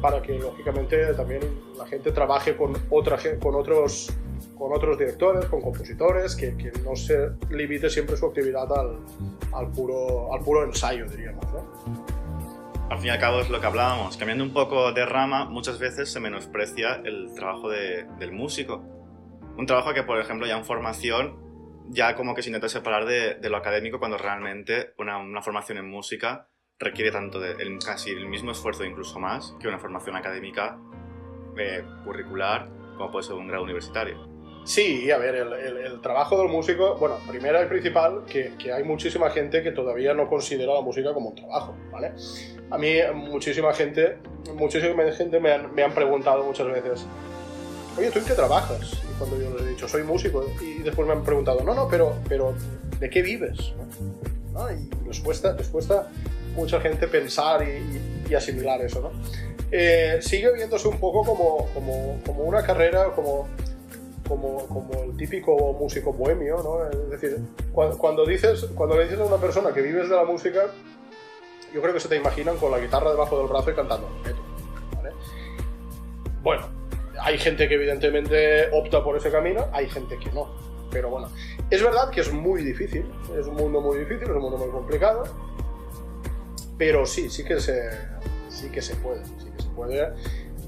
para 0.00 0.22
que, 0.22 0.38
lógicamente, 0.38 1.12
también 1.12 1.42
la 1.76 1.84
gente 1.86 2.10
trabaje 2.10 2.56
con, 2.56 2.74
otra, 2.88 3.18
con 3.38 3.54
otros 3.54 4.10
con 4.56 4.72
otros 4.72 4.98
directores, 4.98 5.44
con 5.46 5.60
compositores, 5.60 6.34
que, 6.36 6.56
que, 6.56 6.72
no 6.84 6.96
se 6.96 7.32
limite 7.50 7.90
siempre 7.90 8.16
su 8.16 8.26
actividad 8.26 8.72
al, 8.72 8.96
al, 9.52 9.70
puro, 9.72 10.32
al 10.32 10.40
puro 10.40 10.64
ensayo, 10.64 11.06
diríamos. 11.06 11.44
¿no? 11.52 12.23
Al 12.90 12.98
fin 12.98 13.06
y 13.06 13.10
al 13.10 13.18
cabo 13.18 13.40
es 13.40 13.48
lo 13.48 13.60
que 13.60 13.66
hablábamos. 13.66 14.16
Cambiando 14.16 14.44
un 14.44 14.52
poco 14.52 14.92
de 14.92 15.06
rama, 15.06 15.46
muchas 15.46 15.78
veces 15.78 16.12
se 16.12 16.20
menosprecia 16.20 17.00
el 17.04 17.34
trabajo 17.34 17.70
de, 17.70 18.06
del 18.18 18.32
músico. 18.32 18.84
Un 19.56 19.66
trabajo 19.66 19.94
que, 19.94 20.02
por 20.02 20.20
ejemplo, 20.20 20.46
ya 20.46 20.58
en 20.58 20.64
formación, 20.64 21.38
ya 21.88 22.14
como 22.14 22.34
que 22.34 22.42
se 22.42 22.50
intenta 22.50 22.68
separar 22.68 23.06
de, 23.06 23.36
de 23.36 23.50
lo 23.50 23.56
académico 23.56 23.98
cuando 23.98 24.18
realmente 24.18 24.92
una, 24.98 25.18
una, 25.18 25.42
formación 25.42 25.78
en 25.78 25.88
música 25.88 26.48
requiere 26.78 27.10
tanto 27.10 27.40
de 27.40 27.52
el, 27.52 27.78
casi 27.78 28.10
el 28.10 28.26
mismo 28.26 28.50
esfuerzo, 28.50 28.84
incluso 28.84 29.18
más, 29.18 29.56
que 29.60 29.68
una 29.68 29.78
formación 29.78 30.16
académica 30.16 30.78
eh, 31.56 31.84
curricular 32.04 32.68
como 32.96 33.10
puede 33.10 33.24
ser 33.24 33.36
un 33.36 33.48
grado 33.48 33.64
universitario. 33.64 34.33
Sí, 34.64 35.10
a 35.10 35.18
ver, 35.18 35.34
el, 35.34 35.52
el, 35.52 35.76
el, 35.76 36.00
trabajo 36.00 36.38
del 36.38 36.48
músico, 36.48 36.96
bueno, 36.96 37.18
primero 37.28 37.62
y 37.62 37.66
principal, 37.66 38.24
que, 38.26 38.54
hay 38.72 38.82
muchísima 38.82 39.28
gente 39.28 39.62
que 39.62 39.72
todavía 39.72 40.14
no 40.14 40.26
considera 40.26 40.72
la 40.72 40.80
música 40.80 41.12
como 41.12 41.30
un 41.30 41.36
trabajo, 41.36 41.74
¿vale? 41.92 42.12
A 42.70 42.78
mí 42.78 42.94
muchísima 43.14 43.74
gente, 43.74 44.16
muchísima 44.54 45.04
gente 45.12 45.38
me 45.38 45.52
han, 45.52 45.94
preguntado 45.94 46.44
muchas 46.44 46.66
veces, 46.68 47.06
oye, 47.98 48.10
¿tú 48.10 48.20
en 48.20 48.24
qué 48.24 48.32
trabajas? 48.32 49.02
Y 49.04 49.18
cuando 49.18 49.38
yo 49.38 49.50
les 49.50 49.66
he 49.66 49.68
dicho, 49.68 49.86
soy 49.86 50.02
músico, 50.02 50.46
y 50.62 50.82
después 50.82 51.06
me 51.06 51.12
han 51.12 51.22
preguntado, 51.22 51.62
no, 51.62 51.74
no, 51.74 51.86
pero, 51.86 52.14
pero 52.26 52.54
¿de 52.98 53.10
qué 53.10 53.20
vives? 53.20 53.74
¿No? 54.54 54.70
Y 54.72 54.88
les 55.06 55.20
cuesta, 55.20 55.52
les 55.52 55.68
cuesta 55.68 56.08
mucha 56.56 56.80
gente 56.80 57.06
pensar 57.06 57.62
y, 57.68 58.30
y 58.30 58.34
asimilar 58.34 58.80
eso, 58.80 59.02
¿no? 59.02 59.10
Eh, 59.70 60.20
sigue 60.22 60.52
viéndose 60.54 60.88
un 60.88 60.98
poco 60.98 61.22
como, 61.22 61.66
como, 61.74 62.20
como 62.24 62.44
una 62.44 62.62
carrera, 62.62 63.10
como 63.14 63.48
como, 64.28 64.66
como 64.66 65.02
el 65.02 65.16
típico 65.16 65.72
músico 65.74 66.12
bohemio, 66.12 66.56
¿no? 66.62 66.88
Es 66.88 67.10
decir, 67.10 67.38
cuando, 67.72 67.98
cuando, 67.98 68.26
dices, 68.26 68.66
cuando 68.74 68.96
le 68.96 69.04
dices 69.04 69.20
a 69.20 69.24
una 69.24 69.38
persona 69.38 69.72
que 69.72 69.82
vives 69.82 70.08
de 70.08 70.16
la 70.16 70.24
música, 70.24 70.66
yo 71.72 71.82
creo 71.82 71.92
que 71.92 72.00
se 72.00 72.08
te 72.08 72.16
imaginan 72.16 72.56
con 72.56 72.70
la 72.70 72.78
guitarra 72.78 73.10
debajo 73.10 73.38
del 73.38 73.48
brazo 73.48 73.70
y 73.70 73.74
cantando. 73.74 74.08
¿vale? 74.96 75.10
Bueno, 76.42 76.66
hay 77.20 77.38
gente 77.38 77.68
que 77.68 77.74
evidentemente 77.74 78.68
opta 78.72 79.02
por 79.02 79.16
ese 79.16 79.30
camino, 79.30 79.66
hay 79.72 79.88
gente 79.88 80.18
que 80.18 80.30
no. 80.32 80.48
Pero 80.90 81.10
bueno, 81.10 81.28
es 81.70 81.82
verdad 81.82 82.10
que 82.10 82.20
es 82.20 82.32
muy 82.32 82.62
difícil, 82.62 83.04
es 83.36 83.46
un 83.46 83.56
mundo 83.56 83.80
muy 83.80 83.98
difícil, 83.98 84.22
es 84.22 84.30
un 84.30 84.42
mundo 84.42 84.58
muy 84.58 84.68
complicado, 84.68 85.24
pero 86.78 87.04
sí, 87.04 87.28
sí 87.30 87.44
que 87.44 87.58
se, 87.58 87.90
sí 88.48 88.70
que 88.70 88.80
se 88.80 88.94
puede, 88.96 89.24
sí 89.24 89.50
que 89.56 89.62
se 89.62 89.68
puede 89.70 90.12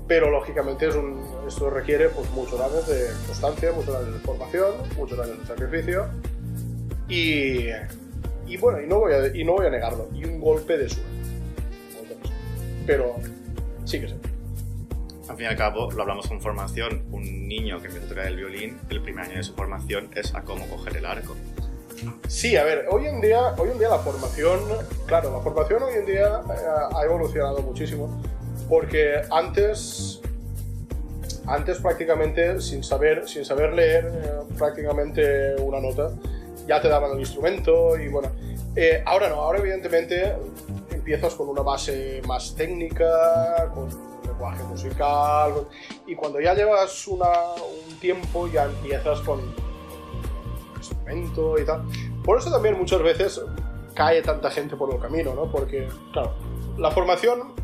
pero 0.08 0.30
lógicamente 0.30 0.88
es 0.88 0.94
un, 0.94 1.22
esto 1.46 1.70
requiere 1.70 2.08
pues, 2.08 2.30
muchos 2.30 2.60
años 2.60 2.86
de 2.86 3.08
constancia, 3.26 3.72
muchos 3.72 3.94
años 3.94 4.14
de 4.14 4.20
formación, 4.20 4.74
muchos 4.96 5.18
años 5.18 5.38
de 5.40 5.46
sacrificio 5.46 6.06
y, 7.08 7.68
y 8.46 8.56
bueno, 8.58 8.80
y 8.80 8.86
no, 8.86 9.00
voy 9.00 9.12
a, 9.12 9.36
y 9.36 9.44
no 9.44 9.54
voy 9.54 9.66
a 9.66 9.70
negarlo, 9.70 10.08
y 10.14 10.24
un 10.24 10.40
golpe 10.40 10.78
de 10.78 10.88
suerte. 10.88 11.10
Pero 12.86 13.16
sí 13.84 14.00
que 14.00 14.08
sé. 14.08 14.16
Al 15.28 15.36
fin 15.36 15.46
y 15.46 15.48
al 15.48 15.56
cabo, 15.56 15.90
lo 15.90 16.02
hablamos 16.02 16.28
con 16.28 16.40
formación, 16.40 17.02
un 17.10 17.48
niño 17.48 17.80
que 17.80 17.88
empieza 17.88 18.06
a 18.06 18.08
tocar 18.08 18.26
el 18.26 18.36
violín, 18.36 18.78
el 18.90 19.02
primer 19.02 19.24
año 19.24 19.36
de 19.36 19.42
su 19.42 19.54
formación 19.54 20.08
es 20.14 20.34
a 20.34 20.42
cómo 20.42 20.68
coger 20.68 20.96
el 20.96 21.06
arco. 21.06 21.34
Sí, 22.28 22.56
a 22.56 22.62
ver, 22.62 22.86
hoy 22.90 23.06
en 23.06 23.20
día, 23.20 23.54
hoy 23.58 23.70
en 23.70 23.78
día 23.78 23.88
la 23.88 23.98
formación, 23.98 24.60
claro, 25.06 25.32
la 25.32 25.40
formación 25.40 25.82
hoy 25.82 25.94
en 25.94 26.06
día 26.06 26.42
eh, 26.48 26.94
ha 26.94 27.04
evolucionado 27.04 27.58
muchísimo 27.62 28.22
porque 28.68 29.22
antes, 29.30 30.20
antes 31.46 31.78
prácticamente 31.78 32.60
sin 32.60 32.82
saber, 32.82 33.28
sin 33.28 33.44
saber 33.44 33.72
leer 33.74 34.06
eh, 34.06 34.54
prácticamente 34.58 35.54
una 35.60 35.80
nota, 35.80 36.10
ya 36.66 36.80
te 36.80 36.88
daban 36.88 37.12
el 37.12 37.20
instrumento 37.20 37.96
y 37.98 38.08
bueno, 38.08 38.30
eh, 38.74 39.02
ahora 39.06 39.28
no, 39.28 39.36
ahora 39.36 39.58
evidentemente 39.60 40.34
empiezas 40.90 41.34
con 41.34 41.48
una 41.48 41.62
base 41.62 42.20
más 42.26 42.54
técnica, 42.54 43.70
con 43.72 43.88
lenguaje 44.26 44.62
musical 44.64 45.66
y 46.06 46.14
cuando 46.14 46.40
ya 46.40 46.54
llevas 46.54 47.06
una, 47.06 47.28
un 47.88 47.98
tiempo 48.00 48.48
ya 48.48 48.64
empiezas 48.64 49.20
con 49.20 49.40
instrumento 50.76 51.58
y 51.58 51.64
tal. 51.64 51.84
Por 52.24 52.38
eso 52.38 52.50
también 52.50 52.76
muchas 52.76 53.02
veces 53.02 53.40
cae 53.94 54.20
tanta 54.22 54.50
gente 54.50 54.76
por 54.76 54.92
el 54.92 55.00
camino, 55.00 55.34
¿no? 55.34 55.50
Porque, 55.50 55.88
claro, 56.12 56.34
la 56.76 56.90
formación 56.90 57.54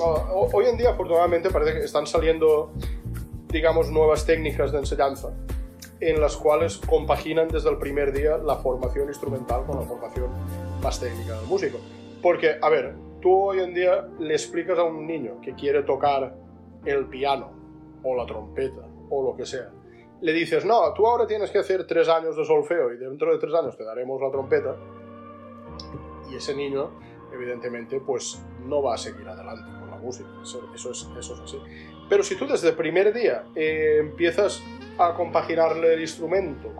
hoy 0.00 0.66
en 0.66 0.76
día 0.76 0.90
afortunadamente 0.90 1.50
parece 1.50 1.72
que 1.72 1.84
están 1.84 2.06
saliendo, 2.06 2.72
digamos, 3.48 3.90
nuevas 3.90 4.24
técnicas 4.26 4.72
de 4.72 4.78
enseñanza 4.78 5.32
en 6.00 6.20
las 6.20 6.36
cuales 6.36 6.78
compaginan 6.78 7.48
desde 7.48 7.70
el 7.70 7.78
primer 7.78 8.12
día 8.12 8.38
la 8.38 8.56
formación 8.56 9.08
instrumental 9.08 9.64
con 9.66 9.80
la 9.80 9.82
formación 9.82 10.30
más 10.82 11.00
técnica 11.00 11.36
del 11.36 11.46
músico. 11.46 11.78
Porque, 12.22 12.56
a 12.60 12.68
ver, 12.68 12.94
tú 13.20 13.34
hoy 13.34 13.60
en 13.60 13.74
día 13.74 14.08
le 14.18 14.34
explicas 14.34 14.78
a 14.78 14.84
un 14.84 15.06
niño 15.06 15.40
que 15.40 15.54
quiere 15.54 15.82
tocar 15.82 16.36
el 16.84 17.06
piano 17.06 17.50
o 18.04 18.14
la 18.14 18.26
trompeta 18.26 18.86
o 19.10 19.22
lo 19.22 19.36
que 19.36 19.44
sea. 19.44 19.70
Le 20.20 20.32
dices, 20.32 20.64
no, 20.64 20.92
tú 20.94 21.06
ahora 21.06 21.26
tienes 21.26 21.50
que 21.50 21.58
hacer 21.58 21.86
tres 21.86 22.08
años 22.08 22.36
de 22.36 22.44
solfeo 22.44 22.92
y 22.92 22.98
dentro 22.98 23.32
de 23.32 23.38
tres 23.38 23.54
años 23.54 23.76
te 23.76 23.84
daremos 23.84 24.20
la 24.20 24.30
trompeta. 24.30 24.76
Y 26.30 26.36
ese 26.36 26.54
niño, 26.54 26.90
evidentemente, 27.32 28.00
pues 28.00 28.44
no 28.64 28.82
va 28.82 28.94
a 28.94 28.98
seguir 28.98 29.28
adelante 29.28 29.77
música, 29.98 30.28
eso, 30.42 30.62
es, 30.74 31.06
así. 31.44 31.58
Pero 32.08 32.22
si 32.22 32.36
tú 32.36 32.46
desde 32.46 32.70
el 32.70 32.74
primer 32.74 33.12
día 33.12 33.44
eh, 33.54 33.98
empiezas 34.00 34.62
a 34.98 35.14
compaginarle 35.14 35.94
el 35.94 36.00
instrumento. 36.00 36.72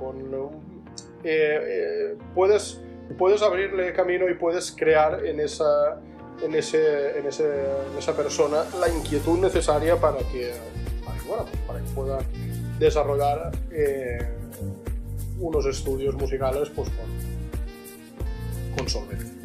Eh, 1.24 1.58
eh, 1.62 2.16
puedes, 2.34 2.80
puedes 3.16 3.42
abrirle 3.42 3.92
camino 3.92 4.28
y 4.28 4.34
puedes 4.34 4.72
crear 4.72 5.24
en 5.24 5.40
esa, 5.40 6.00
en, 6.42 6.54
ese, 6.54 7.18
en, 7.18 7.26
ese, 7.26 7.44
en 7.44 7.98
esa 7.98 8.16
persona 8.16 8.64
la 8.80 8.88
inquietud 8.88 9.38
necesaria 9.38 9.96
para 9.96 10.18
que, 10.18 10.52
para 11.66 11.80
que, 11.80 11.86
que 11.86 11.94
pueda 11.94 12.18
desarrollar 12.78 13.52
unos 15.38 15.66
estudios 15.66 16.14
musicales 16.16 16.70
pues, 16.70 16.88
con, 16.90 17.06
con 18.76 18.88
solvencia. 18.88 19.37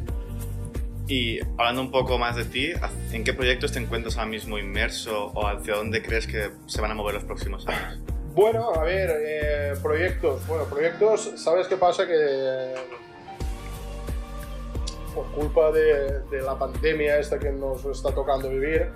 Y 1.15 1.39
hablando 1.59 1.81
un 1.83 1.91
poco 1.91 2.17
más 2.17 2.35
de 2.35 2.43
ti, 2.43 2.71
¿en 3.11 3.23
qué 3.23 3.35
proyectos 3.35 3.71
te 3.71 3.77
encuentras 3.77 4.17
ahora 4.17 4.31
mismo 4.31 4.57
inmerso 4.57 5.27
o 5.35 5.45
hacia 5.45 5.75
dónde 5.75 6.01
crees 6.01 6.25
que 6.25 6.49
se 6.65 6.81
van 6.81 6.89
a 6.89 6.95
mover 6.95 7.13
los 7.13 7.23
próximos 7.23 7.67
años? 7.67 7.99
Bueno, 8.33 8.73
a 8.73 8.83
ver, 8.83 9.11
eh, 9.23 9.73
proyectos. 9.83 10.47
Bueno, 10.47 10.63
proyectos, 10.63 11.33
¿sabes 11.35 11.67
qué 11.67 11.77
pasa? 11.77 12.07
Que 12.07 12.73
por 15.13 15.27
culpa 15.33 15.71
de, 15.71 16.21
de, 16.31 16.41
la 16.41 16.57
pandemia 16.57 17.19
esta 17.19 17.37
que 17.37 17.51
nos 17.51 17.85
está 17.85 18.11
tocando 18.11 18.49
vivir, 18.49 18.89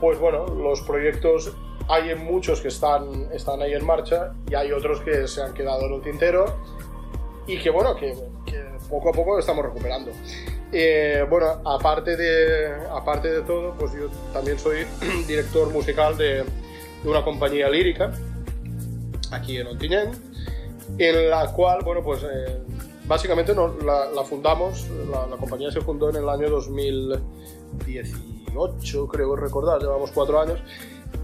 pues 0.00 0.18
bueno, 0.18 0.46
los 0.46 0.80
proyectos 0.80 1.54
hay 1.86 2.14
muchos 2.14 2.62
que 2.62 2.68
están, 2.68 3.30
están 3.30 3.60
ahí 3.60 3.74
en 3.74 3.84
marcha 3.84 4.32
y 4.50 4.54
hay 4.54 4.72
otros 4.72 5.02
que 5.02 5.28
se 5.28 5.42
han 5.42 5.52
quedado 5.52 5.84
en 5.84 5.92
el 5.92 6.00
tintero 6.00 6.46
y 7.46 7.58
que 7.58 7.68
bueno, 7.68 7.94
que, 7.94 8.14
que 8.46 8.64
poco 8.88 9.10
a 9.10 9.12
poco 9.12 9.38
estamos 9.38 9.66
recuperando. 9.66 10.12
Eh, 10.74 11.26
bueno, 11.28 11.60
aparte 11.66 12.16
de, 12.16 12.72
aparte 12.90 13.30
de 13.30 13.42
todo, 13.42 13.74
pues 13.74 13.92
yo 13.92 14.08
también 14.32 14.58
soy 14.58 14.86
director 15.28 15.70
musical 15.70 16.16
de, 16.16 16.46
una 17.04 17.22
compañía 17.22 17.68
lírica 17.68 18.10
aquí 19.30 19.58
en 19.58 19.66
Ontinyent, 19.66 20.14
en 20.98 21.28
la 21.28 21.52
cual, 21.52 21.80
bueno, 21.84 22.02
pues 22.02 22.22
eh, 22.22 22.62
básicamente 23.06 23.54
la, 23.54 24.24
fundamos, 24.24 24.86
la, 25.10 25.26
la, 25.26 25.36
compañía 25.36 25.70
se 25.70 25.82
fundó 25.82 26.08
en 26.10 26.16
el 26.16 26.26
año 26.28 26.48
2018, 26.48 29.08
creo 29.08 29.36
recordar, 29.36 29.80
llevamos 29.80 30.10
cuatro 30.12 30.40
años. 30.40 30.58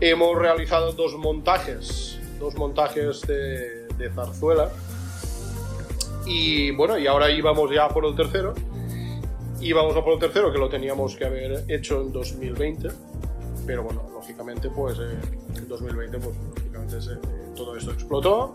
Hemos 0.00 0.37
realizado 0.37 0.92
dos 0.92 1.16
montajes, 1.16 2.20
dos 2.38 2.54
montajes 2.56 3.22
de, 3.22 3.88
de 3.96 4.11
zarzuela. 4.11 4.70
Y 6.26 6.72
bueno, 6.72 6.98
y 6.98 7.06
ahora 7.06 7.30
íbamos 7.30 7.70
ya 7.70 7.88
por 7.88 8.04
el 8.04 8.14
tercero 8.14 8.52
y 9.61 9.73
vamos 9.73 9.97
a 9.97 10.05
por 10.05 10.14
el 10.14 10.18
tercero, 10.18 10.53
que 10.53 10.59
lo 10.59 10.68
teníamos 10.68 11.16
que 11.16 11.25
haber 11.25 11.64
hecho 11.68 12.01
en 12.01 12.12
2020, 12.12 12.88
pero 13.66 13.83
bueno, 13.83 14.03
lógicamente, 14.12 14.71
pues 14.71 14.99
eh, 14.99 15.18
en 15.57 15.68
2020, 15.68 16.18
pues 16.18 16.37
lógicamente 16.57 17.01
se, 17.01 17.12
eh, 17.12 17.16
todo 17.57 17.77
esto 17.77 17.92
explotó, 17.92 18.55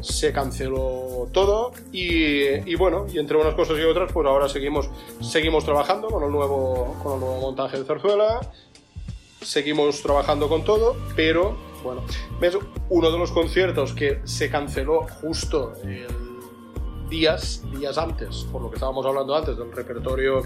se 0.00 0.32
canceló 0.32 1.28
todo 1.32 1.72
y, 1.92 2.70
y, 2.70 2.74
bueno, 2.74 3.06
y 3.12 3.18
entre 3.18 3.36
unas 3.36 3.54
cosas 3.54 3.78
y 3.78 3.82
otras, 3.82 4.12
pues 4.12 4.26
ahora 4.26 4.48
seguimos, 4.48 4.90
seguimos 5.20 5.64
trabajando 5.64 6.08
con 6.08 6.22
el, 6.24 6.30
nuevo, 6.30 6.96
con 7.02 7.14
el 7.14 7.20
nuevo 7.20 7.40
montaje 7.40 7.78
de 7.78 7.84
Zarzuela, 7.84 8.40
seguimos 9.40 10.02
trabajando 10.02 10.48
con 10.48 10.62
todo, 10.62 10.96
pero 11.16 11.56
bueno, 11.82 12.02
¿ves? 12.40 12.56
Uno 12.88 13.10
de 13.10 13.18
los 13.18 13.30
conciertos 13.30 13.92
que 13.92 14.20
se 14.24 14.50
canceló 14.50 15.06
justo 15.20 15.74
el 15.84 16.23
días, 17.08 17.62
días 17.78 17.98
antes, 17.98 18.46
por 18.50 18.62
lo 18.62 18.70
que 18.70 18.76
estábamos 18.76 19.04
hablando 19.06 19.34
antes 19.34 19.56
del 19.56 19.72
repertorio, 19.72 20.42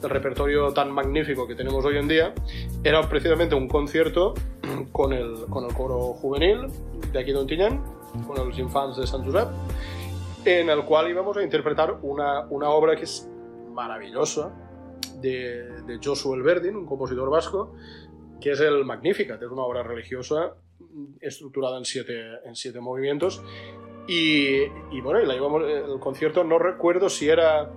del 0.00 0.10
repertorio 0.10 0.72
tan 0.72 0.90
magnífico 0.90 1.46
que 1.46 1.54
tenemos 1.54 1.84
hoy 1.84 1.98
en 1.98 2.08
día, 2.08 2.34
era 2.84 3.06
precisamente 3.08 3.54
un 3.54 3.68
concierto 3.68 4.34
con 4.92 5.12
el, 5.12 5.46
con 5.48 5.64
el 5.64 5.74
coro 5.74 6.14
juvenil 6.14 6.68
de 7.12 7.18
aquí 7.18 7.32
de 7.32 7.38
Ontinyent, 7.38 7.80
con 8.26 8.36
los 8.36 8.58
infants 8.58 8.96
de 8.96 9.06
Sant 9.06 9.24
Josep, 9.24 9.48
en 10.44 10.70
el 10.70 10.84
cual 10.84 11.10
íbamos 11.10 11.36
a 11.36 11.42
interpretar 11.42 11.98
una, 12.02 12.46
una 12.48 12.70
obra 12.70 12.96
que 12.96 13.04
es 13.04 13.28
maravillosa 13.72 14.52
de, 15.20 15.82
de 15.82 15.98
Josu 16.02 16.34
Elverdin, 16.34 16.76
un 16.76 16.86
compositor 16.86 17.30
vasco, 17.30 17.74
que 18.40 18.52
es 18.52 18.60
el 18.60 18.84
Magnificat, 18.84 19.42
es 19.42 19.48
una 19.48 19.62
obra 19.62 19.82
religiosa 19.82 20.54
estructurada 21.20 21.78
en 21.78 21.84
siete, 21.84 22.38
en 22.44 22.54
siete 22.54 22.80
movimientos 22.80 23.42
y, 24.10 25.00
bueno, 25.02 25.20
llevamos, 25.20 25.62
el 25.64 26.00
concierto 26.00 26.42
no 26.42 26.58
recuerdo 26.58 27.10
si 27.10 27.28
era, 27.28 27.70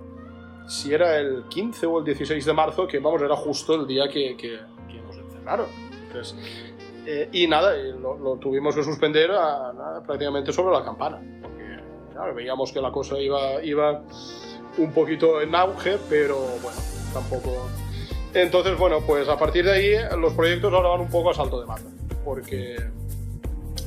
si 0.66 0.94
era 0.94 1.18
el 1.18 1.44
15 1.50 1.84
o 1.84 1.98
el 1.98 2.06
16 2.06 2.42
de 2.42 2.52
marzo, 2.54 2.86
que 2.86 3.00
vamos, 3.00 3.20
era 3.20 3.36
justo 3.36 3.74
el 3.74 3.86
día 3.86 4.08
que, 4.08 4.34
nos 5.04 5.16
encerraron. 5.18 5.66
Eh, 7.04 7.28
y 7.32 7.46
nada, 7.46 7.74
lo, 7.76 8.16
lo, 8.16 8.36
tuvimos 8.36 8.74
que 8.74 8.82
suspender 8.82 9.30
a, 9.30 9.74
nada, 9.74 10.02
prácticamente 10.02 10.54
sobre 10.54 10.72
la 10.72 10.82
campana, 10.82 11.20
porque 11.42 12.32
veíamos 12.34 12.72
que 12.72 12.80
la 12.80 12.90
cosa 12.90 13.18
iba, 13.18 13.62
iba 13.62 14.02
un 14.78 14.92
poquito 14.92 15.42
en 15.42 15.54
auge, 15.54 15.98
pero 16.08 16.38
bueno, 16.62 16.78
tampoco... 17.12 17.68
Entonces, 18.32 18.78
bueno, 18.78 19.00
pues 19.06 19.28
a 19.28 19.38
partir 19.38 19.66
de 19.66 19.72
ahí 19.72 20.18
los 20.18 20.32
proyectos 20.32 20.72
ahora 20.72 20.88
van 20.88 21.02
un 21.02 21.10
poco 21.10 21.28
a 21.28 21.34
salto 21.34 21.60
de 21.60 21.66
mata, 21.66 21.90
porque, 22.24 22.76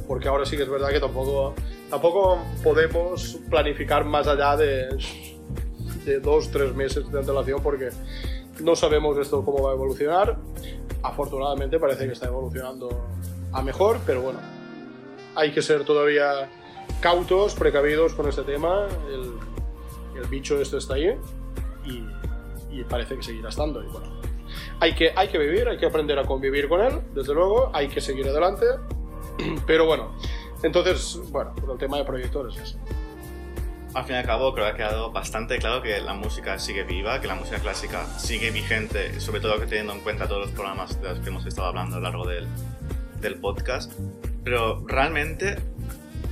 porque 0.08 0.28
ahora 0.28 0.46
sí 0.46 0.56
que 0.56 0.64
es 0.64 0.70
verdad 0.70 0.90
que 0.90 1.00
tampoco 1.00 1.56
tampoco 1.90 2.40
podemos 2.64 3.40
planificar 3.50 4.06
más 4.06 4.28
allá 4.28 4.58
de, 4.58 4.88
de 6.06 6.20
dos, 6.20 6.50
tres 6.52 6.74
meses 6.76 7.12
de 7.12 7.20
antelación 7.20 7.62
porque 7.62 7.90
no 8.62 8.76
sabemos 8.76 9.18
esto 9.18 9.44
cómo 9.44 9.64
va 9.64 9.72
a 9.72 9.74
evolucionar. 9.74 10.38
Afortunadamente 11.04 11.80
parece 11.80 12.08
que 12.08 12.14
está 12.14 12.28
evolucionando 12.28 12.90
a 13.52 13.62
mejor, 13.62 14.00
pero 14.06 14.22
bueno, 14.22 14.40
hay 15.36 15.52
que 15.52 15.62
ser 15.62 15.84
todavía 15.84 16.50
cautos, 17.00 17.56
precavidos 17.56 18.14
con 18.14 18.28
este 18.28 18.44
tema. 18.44 18.88
El, 19.10 20.20
el 20.20 20.28
bicho 20.30 20.60
este 20.60 20.78
está 20.78 20.96
ahí 20.96 21.18
y, 21.86 22.04
y, 22.72 22.84
parece 22.84 23.16
que 23.16 23.24
seguirá 23.24 23.50
estando. 23.50 23.84
Y 23.84 23.88
bueno, 23.88 24.08
hay 24.80 24.96
que, 24.96 25.12
hay 25.16 25.28
que 25.28 25.38
vivir, 25.38 25.68
hay 25.68 25.78
que 25.78 25.86
aprender 25.86 26.18
a 26.18 26.24
convivir 26.24 26.68
con 26.68 26.82
él, 26.82 27.02
desde 27.14 27.34
luego, 27.34 27.70
hay 27.74 27.88
que 27.88 28.02
seguir 28.02 28.28
adelante. 28.28 28.66
Pero 29.68 29.86
bueno, 29.86 30.16
entonces, 30.64 31.20
bueno, 31.32 31.54
el 31.72 31.78
tema 31.78 31.98
de 31.98 32.06
proyectores 32.06 32.58
eso. 32.58 32.78
Al 33.94 34.04
fin 34.04 34.16
y 34.16 34.18
al 34.18 34.26
cabo, 34.26 34.54
creo 34.54 34.66
que 34.66 34.72
ha 34.74 34.76
quedado 34.76 35.12
bastante 35.12 35.58
claro 35.58 35.82
que 35.82 36.02
la 36.02 36.14
música 36.14 36.60
sigue 36.60 36.84
viva, 36.84 37.22
que 37.22 37.28
la 37.28 37.36
música 37.36 37.60
clásica 37.60 38.06
sigue 38.20 38.52
vigente, 38.52 39.22
sobre 39.22 39.40
todo 39.40 39.58
que 39.58 39.68
teniendo 39.68 39.94
en 39.94 40.02
cuenta 40.02 40.28
todos 40.28 40.42
los 40.48 40.52
programas 40.52 41.02
de 41.02 41.10
los 41.10 41.20
que 41.20 41.30
hemos 41.30 41.46
estado 41.46 41.70
hablando 41.70 41.96
a 41.96 42.00
lo 42.00 42.04
largo 42.04 42.28
del, 42.28 42.46
del 43.22 43.36
podcast. 43.36 43.94
Pero 44.44 44.86
realmente 44.86 45.56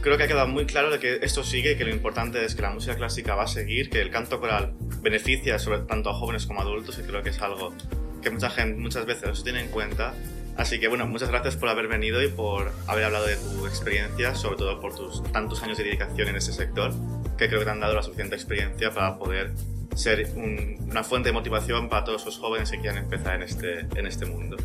creo 0.01 0.17
que 0.17 0.23
ha 0.23 0.27
quedado 0.27 0.47
muy 0.47 0.65
claro 0.65 0.91
de 0.91 0.99
que 0.99 1.19
esto 1.21 1.43
sigue 1.43 1.71
y 1.71 1.77
que 1.77 1.85
lo 1.85 1.91
importante 1.91 2.43
es 2.43 2.53
que 2.53 2.61
la 2.61 2.71
música 2.71 2.95
clásica 2.97 3.35
va 3.35 3.43
a 3.43 3.47
seguir, 3.47 3.89
que 3.89 4.01
el 4.01 4.11
canto 4.11 4.41
coral 4.41 4.73
beneficia 5.01 5.57
sobre 5.57 5.79
tanto 5.79 6.09
a 6.09 6.13
jóvenes 6.13 6.45
como 6.45 6.59
a 6.59 6.63
adultos 6.63 6.99
y 6.99 7.03
creo 7.03 7.23
que 7.23 7.29
es 7.29 7.41
algo 7.41 7.73
que 8.21 8.29
mucha 8.29 8.49
gente 8.49 8.79
muchas 8.79 9.05
veces 9.05 9.29
no 9.29 9.35
se 9.35 9.43
tiene 9.43 9.61
en 9.61 9.69
cuenta 9.69 10.13
Así 10.57 10.79
que 10.79 10.87
bueno, 10.87 11.07
muchas 11.07 11.29
gracias 11.29 11.55
por 11.55 11.69
haber 11.69 11.87
venido 11.87 12.21
y 12.21 12.27
por 12.27 12.71
haber 12.87 13.05
hablado 13.05 13.25
de 13.25 13.37
tu 13.37 13.65
experiencia, 13.65 14.35
sobre 14.35 14.57
todo 14.57 14.79
por 14.79 14.95
tus 14.95 15.23
tantos 15.31 15.63
años 15.63 15.77
de 15.77 15.83
dedicación 15.83 16.27
en 16.27 16.35
este 16.35 16.51
sector, 16.51 16.91
que 17.37 17.47
creo 17.47 17.59
que 17.59 17.65
te 17.65 17.71
han 17.71 17.79
dado 17.79 17.95
la 17.95 18.03
suficiente 18.03 18.35
experiencia 18.35 18.91
para 18.91 19.17
poder 19.17 19.51
ser 19.95 20.29
un, 20.35 20.77
una 20.89 21.03
fuente 21.03 21.29
de 21.29 21.33
motivación 21.33 21.89
para 21.89 22.03
todos 22.03 22.25
los 22.25 22.37
jóvenes 22.37 22.69
que 22.69 22.79
quieran 22.79 22.99
empezar 22.99 23.35
en 23.35 23.43
este, 23.43 23.79
en 23.95 24.05
este 24.05 24.25
mundo. 24.25 24.57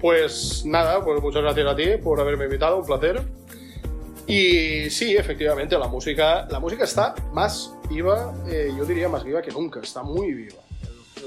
Pues 0.00 0.64
nada, 0.64 1.04
pues 1.04 1.20
muchas 1.22 1.42
gracias 1.42 1.66
a 1.66 1.76
ti 1.76 1.84
por 2.02 2.18
haberme 2.18 2.44
invitado, 2.44 2.78
un 2.78 2.86
placer. 2.86 3.22
Y 4.26 4.88
sí, 4.88 5.14
efectivamente, 5.16 5.78
la 5.78 5.88
música, 5.88 6.46
la 6.50 6.58
música 6.58 6.84
está 6.84 7.14
más 7.32 7.74
viva, 7.90 8.34
eh, 8.48 8.70
yo 8.76 8.84
diría 8.84 9.08
más 9.08 9.24
viva 9.24 9.42
que 9.42 9.50
nunca, 9.50 9.80
está 9.80 10.02
muy 10.02 10.32
viva 10.32 10.61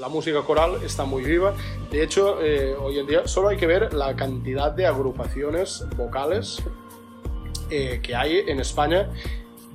la 0.00 0.08
música 0.08 0.42
coral 0.42 0.82
está 0.84 1.04
muy 1.04 1.22
viva. 1.22 1.54
De 1.90 2.02
hecho, 2.02 2.42
eh, 2.42 2.74
hoy 2.74 2.98
en 2.98 3.06
día 3.06 3.26
solo 3.26 3.48
hay 3.48 3.56
que 3.56 3.66
ver 3.66 3.92
la 3.94 4.14
cantidad 4.16 4.72
de 4.72 4.86
agrupaciones 4.86 5.84
vocales 5.96 6.62
eh, 7.70 8.00
que 8.02 8.14
hay 8.14 8.38
en 8.46 8.60
España 8.60 9.10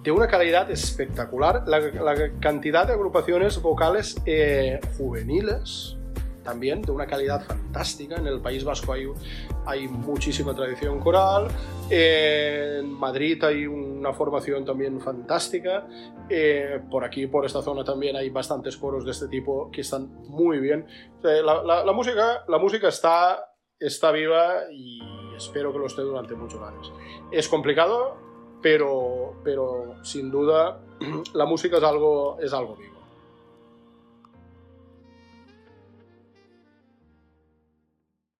de 0.04 0.12
una 0.12 0.28
calidad 0.28 0.70
espectacular. 0.72 1.64
La, 1.68 2.32
cantidad 2.40 2.88
de 2.88 2.94
agrupaciones 2.94 3.62
vocales 3.62 4.18
eh, 4.26 4.80
juveniles 4.98 5.98
también 6.44 6.82
de 6.82 6.92
una 6.92 7.06
calidad 7.06 7.44
fantástica. 7.44 8.16
En 8.16 8.28
el 8.28 8.42
País 8.42 8.64
Vasco 8.64 8.94
hay, 8.94 9.88
muchísima 9.88 10.56
tradición 10.56 11.00
coral, 11.00 11.48
en 11.90 12.92
Madrid 12.92 13.44
hay 13.44 13.66
una 13.68 14.14
formación 14.14 14.66
también 14.66 15.00
fantástica, 15.00 15.88
eh, 16.30 16.82
por 16.90 17.04
aquí, 17.04 17.28
por 17.28 17.46
esta 17.46 17.62
zona 17.62 17.84
también 17.84 18.16
hay 18.16 18.30
bastantes 18.30 18.78
coros 18.78 19.06
de 19.06 19.12
este 19.12 19.28
tipo 19.28 19.70
que 19.72 19.82
están 19.82 20.10
muy 20.28 20.60
bien. 20.60 20.86
La, 21.22 21.64
la, 21.64 21.86
la 21.86 21.92
música, 21.92 22.44
la 22.48 22.58
música 22.58 22.88
está, 22.88 23.54
está 23.80 24.12
viva 24.12 24.72
y 24.72 25.00
espero 25.36 25.72
que 25.72 25.80
lo 25.80 25.88
esté 25.88 26.02
durante 26.02 26.36
muchos 26.36 26.62
años. 26.62 26.92
Es 27.32 27.48
complicado, 27.48 28.18
pero, 28.62 29.36
pero 29.44 29.96
sin 30.04 30.32
duda 30.32 30.82
la 31.34 31.46
música 31.46 31.78
es 31.78 31.84
algo, 31.84 32.38
es 32.40 32.54
algo 32.54 32.76
vivo. 32.76 32.91